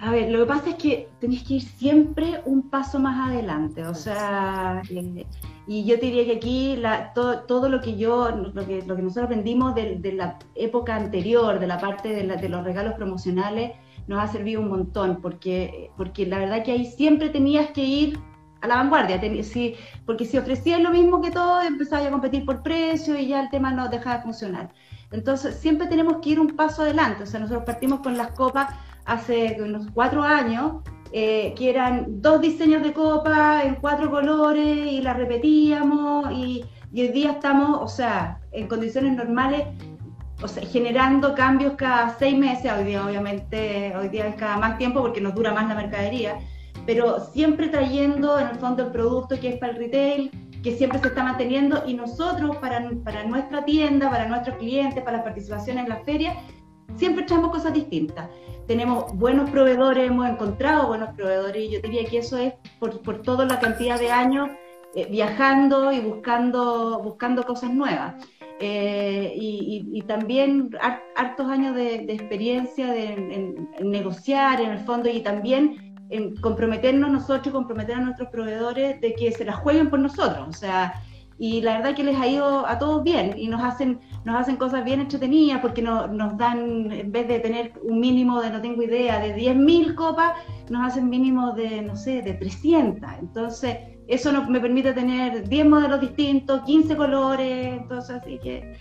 [0.00, 3.86] A ver, lo que pasa es que tenés que ir siempre un paso más adelante,
[3.86, 5.24] o sea, eh,
[5.68, 6.82] y yo te diría que aquí
[7.14, 11.68] todo, lo que yo, lo que, lo que nosotros aprendimos de, la época anterior, de
[11.68, 13.76] la parte de, de, los regalos promocionales,
[14.08, 18.18] nos ha servido un montón, porque, porque la verdad que ahí siempre tenías que ir
[18.62, 19.20] a la vanguardia,
[20.06, 23.50] porque si ofrecías lo mismo que todo, empezabas a competir por precio y ya el
[23.50, 24.72] tema no dejaba de funcionar.
[25.10, 28.74] Entonces, siempre tenemos que ir un paso adelante, o sea, nosotros partimos con las copas
[29.04, 30.76] hace unos cuatro años,
[31.12, 37.08] eh, que eran dos diseños de copa en cuatro colores y las repetíamos y, hoy
[37.08, 39.66] día estamos, o sea, en condiciones normales,
[40.40, 44.78] o sea, generando cambios cada seis meses, hoy día obviamente, hoy día es cada más
[44.78, 46.38] tiempo porque nos dura más la mercadería,
[46.86, 50.30] pero siempre trayendo en el fondo el producto que es para el retail,
[50.62, 55.18] que siempre se está manteniendo y nosotros para, para nuestra tienda, para nuestros clientes, para
[55.18, 56.36] la participación en la feria,
[56.96, 58.28] siempre traemos cosas distintas.
[58.66, 63.22] Tenemos buenos proveedores, hemos encontrado buenos proveedores y yo diría que eso es por, por
[63.22, 64.50] toda la cantidad de años
[64.94, 68.14] eh, viajando y buscando, buscando cosas nuevas.
[68.64, 70.70] Eh, y, también
[71.16, 77.52] hartos años de, experiencia de, en, negociar en el fondo y también en comprometernos nosotros,
[77.52, 80.46] comprometer a nuestros proveedores de que se la jueguen por nosotros.
[80.48, 80.94] O sea,
[81.38, 84.56] y la verdad que les ha ido a todos bien y nos hacen nos hacen
[84.56, 88.82] cosas bien entretenidas porque nos dan, en vez de tener un mínimo de, no tengo
[88.82, 90.32] idea, de 10.000 copas,
[90.70, 93.02] nos hacen mínimo de, no sé, de 300.
[93.18, 98.76] Entonces, eso nos, me permite tener 10 modelos distintos, 15 colores, entonces así que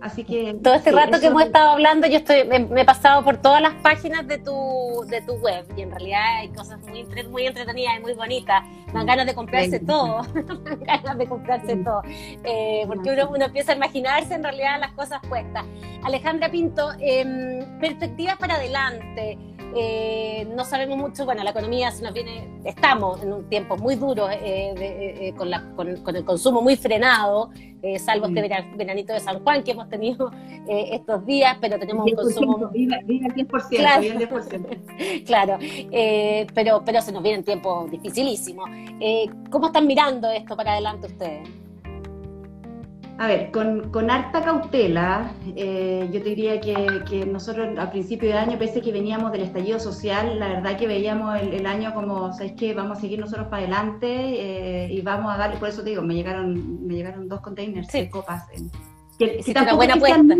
[0.00, 3.38] Así que todo este rato que hemos estado hablando, yo estoy me, he pasado por
[3.38, 7.46] todas las páginas de tu de tu web y en realidad hay cosas muy muy
[7.46, 8.62] entretenidas y muy bonitas.
[8.92, 12.02] Dan ganas de comprarse todo, dan ganas de comprarse todo,
[12.44, 15.64] eh, porque uno, uno, empieza a imaginarse en realidad las cosas puestas.
[16.04, 19.38] Alejandra Pinto, eh, perspectivas para adelante.
[19.76, 23.96] Eh, no sabemos mucho, bueno, la economía se nos viene, estamos en un tiempo muy
[23.96, 27.50] duro eh, eh, con, con, el consumo muy frenado,
[27.98, 30.30] salvo este veranito de San Juan que hemos tenido
[30.68, 32.70] estos días, pero tenemos un consumo...
[32.72, 35.24] Viva, viva el 10%, claro, viva el 10%.
[35.26, 35.58] claro
[36.54, 38.68] pero, pero se nos vienen tiempos dificilísimos.
[39.50, 41.63] ¿Cómo están mirando esto para adelante ustedes?
[43.16, 48.34] A ver, con, con harta cautela, eh, yo te diría que, nosotros a principio de
[48.34, 52.32] año, pese a que veníamos del estallido social, la verdad que veíamos el, año como,
[52.32, 52.74] ¿sabes qué?
[52.74, 56.02] Vamos a seguir nosotros para adelante eh, y vamos a darle, por eso te digo,
[56.02, 58.46] me llegaron, me llegaron dos containers de copas.
[59.16, 60.34] que, sí, una buena apuesta.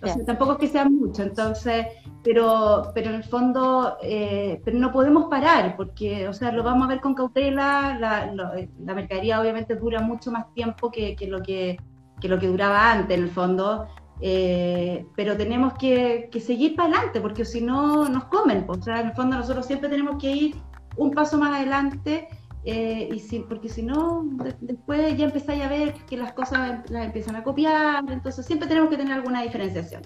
[0.00, 1.86] O sea, tampoco es que sean mucho, entonces,
[2.22, 6.86] pero, pero en el fondo, eh, pero no podemos parar, porque, o sea, lo vamos
[6.86, 11.42] a ver con cautela, la, la mercadería obviamente dura mucho más tiempo que, que, lo,
[11.42, 11.78] que,
[12.20, 13.86] que lo que duraba antes, en el fondo,
[14.20, 19.00] eh, pero tenemos que, que seguir para adelante, porque si no nos comen, o sea,
[19.00, 20.56] en el fondo nosotros siempre tenemos que ir
[20.96, 22.28] un paso más adelante
[22.64, 24.24] eh, y si, porque si no,
[24.60, 28.90] después ya empezáis a ver que las cosas las empiezan a copiar, entonces siempre tenemos
[28.90, 30.02] que tener alguna diferenciación.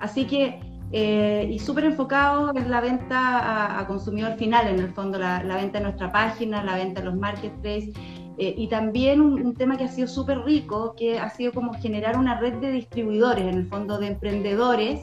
[0.00, 0.60] Así que,
[0.96, 5.78] eh, y súper enfocado en la venta a, consumidor final, en el fondo, la, venta
[5.78, 7.92] en nuestra página, la venta en los marketplaces,
[8.38, 11.72] eh, y también un, un, tema que ha sido súper rico, que ha sido como
[11.74, 15.00] generar una red de distribuidores, en el fondo de emprendedores,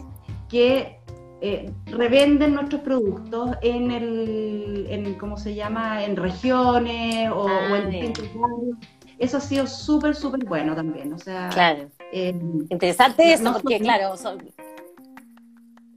[0.47, 0.97] que
[1.41, 7.89] eh, revenden nuestros productos en el, en, ¿cómo se llama?, en regiones o, en ah,
[7.89, 8.25] distintos
[9.19, 11.49] Eso ha sido súper, súper bueno también, o sea...
[11.49, 11.89] Claro.
[12.13, 12.33] Eh,
[12.69, 14.15] Interesante eso, porque claro...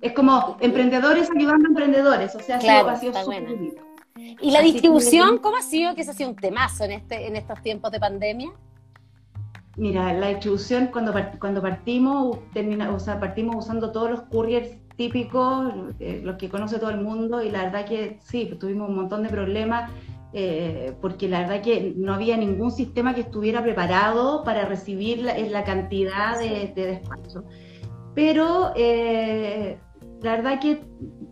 [0.05, 3.15] Es como emprendedores ayudando a emprendedores, o sea, ha sido.
[4.15, 5.95] ¿Y la distribución, cómo ha sido?
[5.95, 8.51] Que se ha sido un temazo en, este, en estos tiempos de pandemia.
[9.79, 15.73] Mira, la distribución cuando, cuando partimos, termina, o sea, partimos usando todos los couriers típicos,
[15.99, 18.97] eh, los que conoce todo el mundo, y la verdad que sí, pues, tuvimos un
[18.97, 19.91] montón de problemas,
[20.35, 25.39] eh, porque la verdad que no había ningún sistema que estuviera preparado para recibir la,
[25.39, 27.45] la cantidad de, de despacho.
[28.15, 29.79] Pero eh,
[30.23, 30.85] la verdad que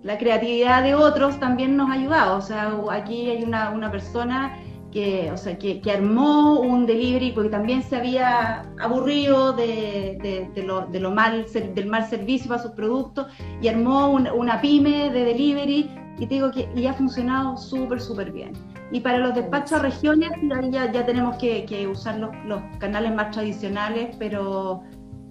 [0.02, 4.58] la creatividad de otros también nos ha ayudado, o sea, aquí hay una, una persona
[4.92, 10.86] que, o sea, que, armó un delivery porque también se había aburrido de, de, lo,
[10.86, 13.26] de lo, mal, del mal servicio para sus productos
[13.60, 18.30] y armó una pyme de delivery y te digo que y ha funcionado súper, súper
[18.30, 18.52] bien.
[18.92, 20.30] Y para los despachos a regiones,
[20.70, 24.82] ya, ya tenemos que, que usar los, los, canales más tradicionales, pero,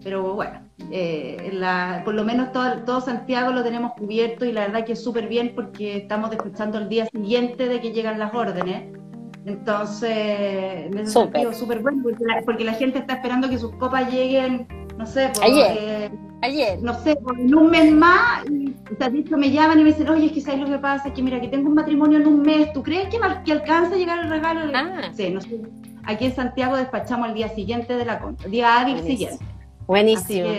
[0.03, 0.59] pero bueno,
[0.91, 4.93] eh, la, por lo menos todo, todo, Santiago lo tenemos cubierto y la verdad que
[4.93, 8.97] es súper bien porque estamos despachando el día siguiente de que llegan las órdenes.
[9.45, 12.03] Entonces, en ese sentido, súper bueno,
[12.45, 16.11] porque la, gente está esperando que sus copas lleguen, no sé, ayer, eh,
[16.43, 16.79] ayer.
[16.81, 18.75] no sé, en un mes más, y
[19.11, 21.23] dicho, me llaman y me dicen, oye, es que sabes lo que pasa, es que
[21.23, 24.19] mira, que tengo un matrimonio en un mes, ¿tú crees que, que alcanza a llegar
[24.19, 24.61] el regalo?
[24.75, 25.09] Ah.
[25.11, 25.59] Sí, no sé.
[26.03, 29.43] Aquí en Santiago despachamos el día siguiente de la compra, día hábil siguiente.
[29.91, 30.57] Buenísimo.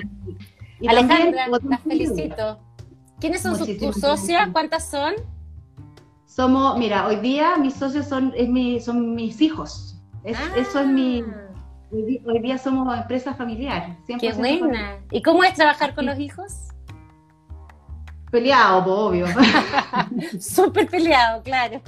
[0.86, 2.58] Alejandra, te felicito.
[3.18, 4.50] ¿Quiénes son tus socias?
[4.52, 5.14] ¿Cuántas son?
[6.26, 9.98] Somos, mira, hoy día mis socios son, es mi, son mis hijos.
[10.22, 11.22] Eso es mi.
[11.22, 11.48] Ah.
[11.90, 13.96] Hoy, día somos empresa familiar.
[14.20, 14.98] Qué buena.
[15.10, 16.68] ¿Y cómo es trabajar con los hijos?
[18.32, 19.26] Peleado, obvio.
[20.40, 21.82] súper peleado, claro.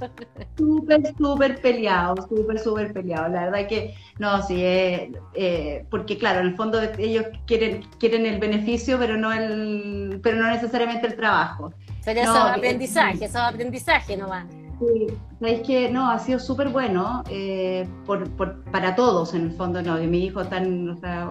[0.59, 3.29] Súper, súper peleado, súper, súper peleado.
[3.29, 8.27] La verdad que, no, sí, eh, eh, porque claro, en el fondo ellos quieren, quieren
[8.27, 11.73] el beneficio, pero no el, pero no necesariamente el trabajo.
[12.05, 14.45] Pero eso es aprendizaje, eso es aprendizaje nomás.
[14.79, 15.07] Sí,
[15.39, 18.29] sabéis que no, ha sido súper bueno eh, por,
[18.71, 21.31] para todos en el fondo, no, y mi hijo está o sea,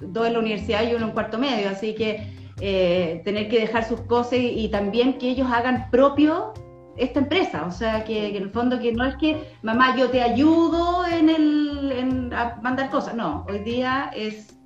[0.00, 2.26] dos en la universidad y uno en cuarto medio, así que
[2.60, 6.52] eh, tener que dejar sus cosas y, también que ellos hagan propio
[6.96, 10.20] esta empresa, o sea, que, en el fondo que no es que mamá yo te
[10.22, 14.56] ayudo en el en a mandar cosas, no, hoy día es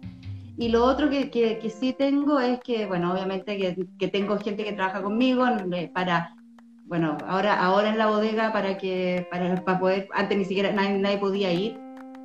[0.56, 4.62] y lo otro que, que, sí tengo es que, bueno, obviamente que, que, tengo gente
[4.62, 5.44] que trabaja conmigo
[5.92, 6.36] para,
[6.84, 10.98] bueno, ahora, ahora en la bodega para que, para, para poder, antes ni siquiera nadie,
[10.98, 11.78] nadie podía ir,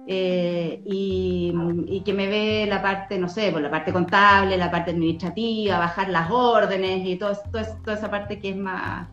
[0.07, 4.71] eh, y, que me ve la parte, no sé, por pues la parte contable, la
[4.71, 9.07] parte administrativa, bajar las órdenes y todo, toda esa parte que es más,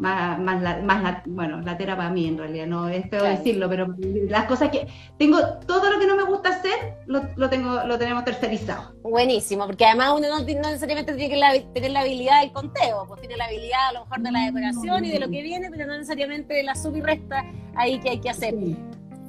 [0.00, 3.94] más, más, la, más bueno, latera para mí en realidad, no es feo decirlo, pero
[4.28, 4.88] las cosas que
[5.18, 8.94] tengo, todo lo que no me gusta hacer, lo, lo tengo, lo tenemos tercerizado.
[9.02, 13.36] Buenísimo, porque además uno no, necesariamente tiene que tener la habilidad del conteo, pues tiene
[13.36, 15.92] la habilidad a lo mejor de la decoración y de lo que viene, pero no
[15.92, 17.44] necesariamente de la sub y resta
[17.76, 18.54] ahí que hay que hacer.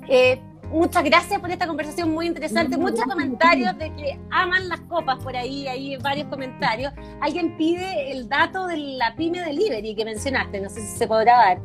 [0.08, 0.42] Eh,
[0.72, 2.78] muchas gracias por esta conversación muy interesante.
[2.78, 6.94] Muchos comentarios de que aman las copas por ahí, hay varios comentarios.
[7.20, 11.36] Alguien pide el dato de la pyme delivery que mencionaste, no sé si se podrá
[11.36, 11.62] dar.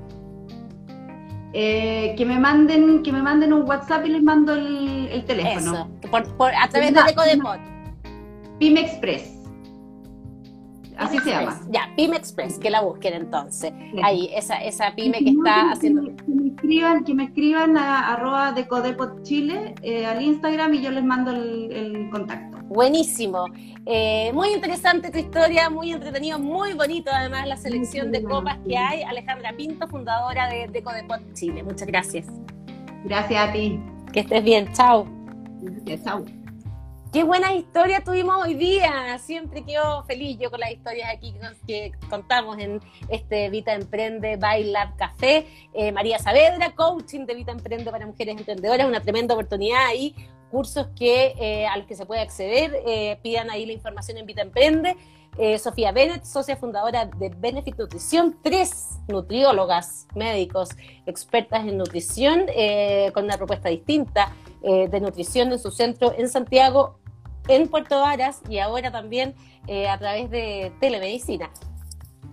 [1.52, 5.88] Eh, que me manden que me manden un WhatsApp y les mando el, teléfono.
[6.02, 7.59] Eso, a través de Decodepot.
[8.59, 9.36] Pyme Express.
[10.97, 11.61] Así se llama.
[11.70, 13.72] Ya, Pyme Express, que la busquen entonces.
[14.03, 16.03] Ahí, esa, esa pyme que está haciendo.
[16.03, 20.82] Que me escriban, que me escriban a arroba de Codepot Chile eh, al Instagram y
[20.82, 22.59] yo les mando el, contacto.
[22.64, 23.47] Buenísimo.
[23.84, 28.76] Eh, muy interesante tu historia, muy entretenido, muy bonito además la selección de copas que
[28.76, 29.03] hay.
[29.03, 31.62] Alejandra Pinto, fundadora de, de Codepot Chile.
[31.62, 32.26] Muchas gracias.
[33.05, 33.80] Gracias a ti.
[34.12, 34.72] Que estés bien.
[34.72, 35.07] Chao.
[36.05, 36.24] Chao.
[37.12, 39.16] Qué buena historia tuvimos hoy día.
[39.18, 41.34] Siempre quedo feliz yo con las historias aquí
[41.66, 45.46] que contamos en este Vita Emprende by Lab Café.
[45.72, 50.14] Eh, María Saavedra, coaching de Vita Emprende para mujeres emprendedoras, una tremenda oportunidad ahí.
[50.50, 54.96] Cursos que, eh, que se puede acceder, eh, pidan ahí la información en Vita Emprende.
[55.59, 60.70] Sofía Bennett, socia fundadora de Benefit Nutrición, tres nutriólogas, médicos,
[61.04, 62.46] expertas en nutrición,
[63.12, 64.32] con una propuesta distinta
[64.66, 66.98] de nutrición en su centro en Santiago,
[67.48, 69.34] en Puerto Varas y ahora también
[69.66, 71.50] eh, a través de telemedicina.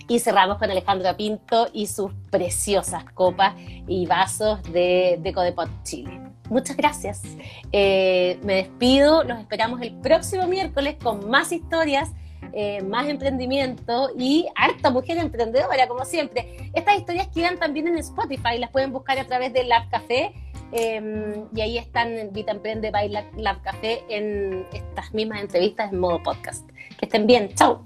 [0.08, 3.56] Y cerramos con Alejandra Pinto y sus preciosas copas
[3.88, 6.20] y vasos de Decodepot Chile.
[6.50, 7.22] Muchas gracias.
[7.72, 12.12] Eh, me despido, los esperamos el próximo miércoles con más historias.
[12.56, 16.70] Eh, más emprendimiento y harta mujer emprendedora, como siempre.
[16.74, 20.34] Estas historias quedan también en Spotify, las pueden buscar a través del Lab Café
[20.72, 26.22] Em, y ahí están Vita Emprende Baila Lab Café en estas mismas entrevistas en modo
[26.24, 26.70] podcast.
[26.98, 27.54] Que estén bien.
[27.56, 27.86] Chao.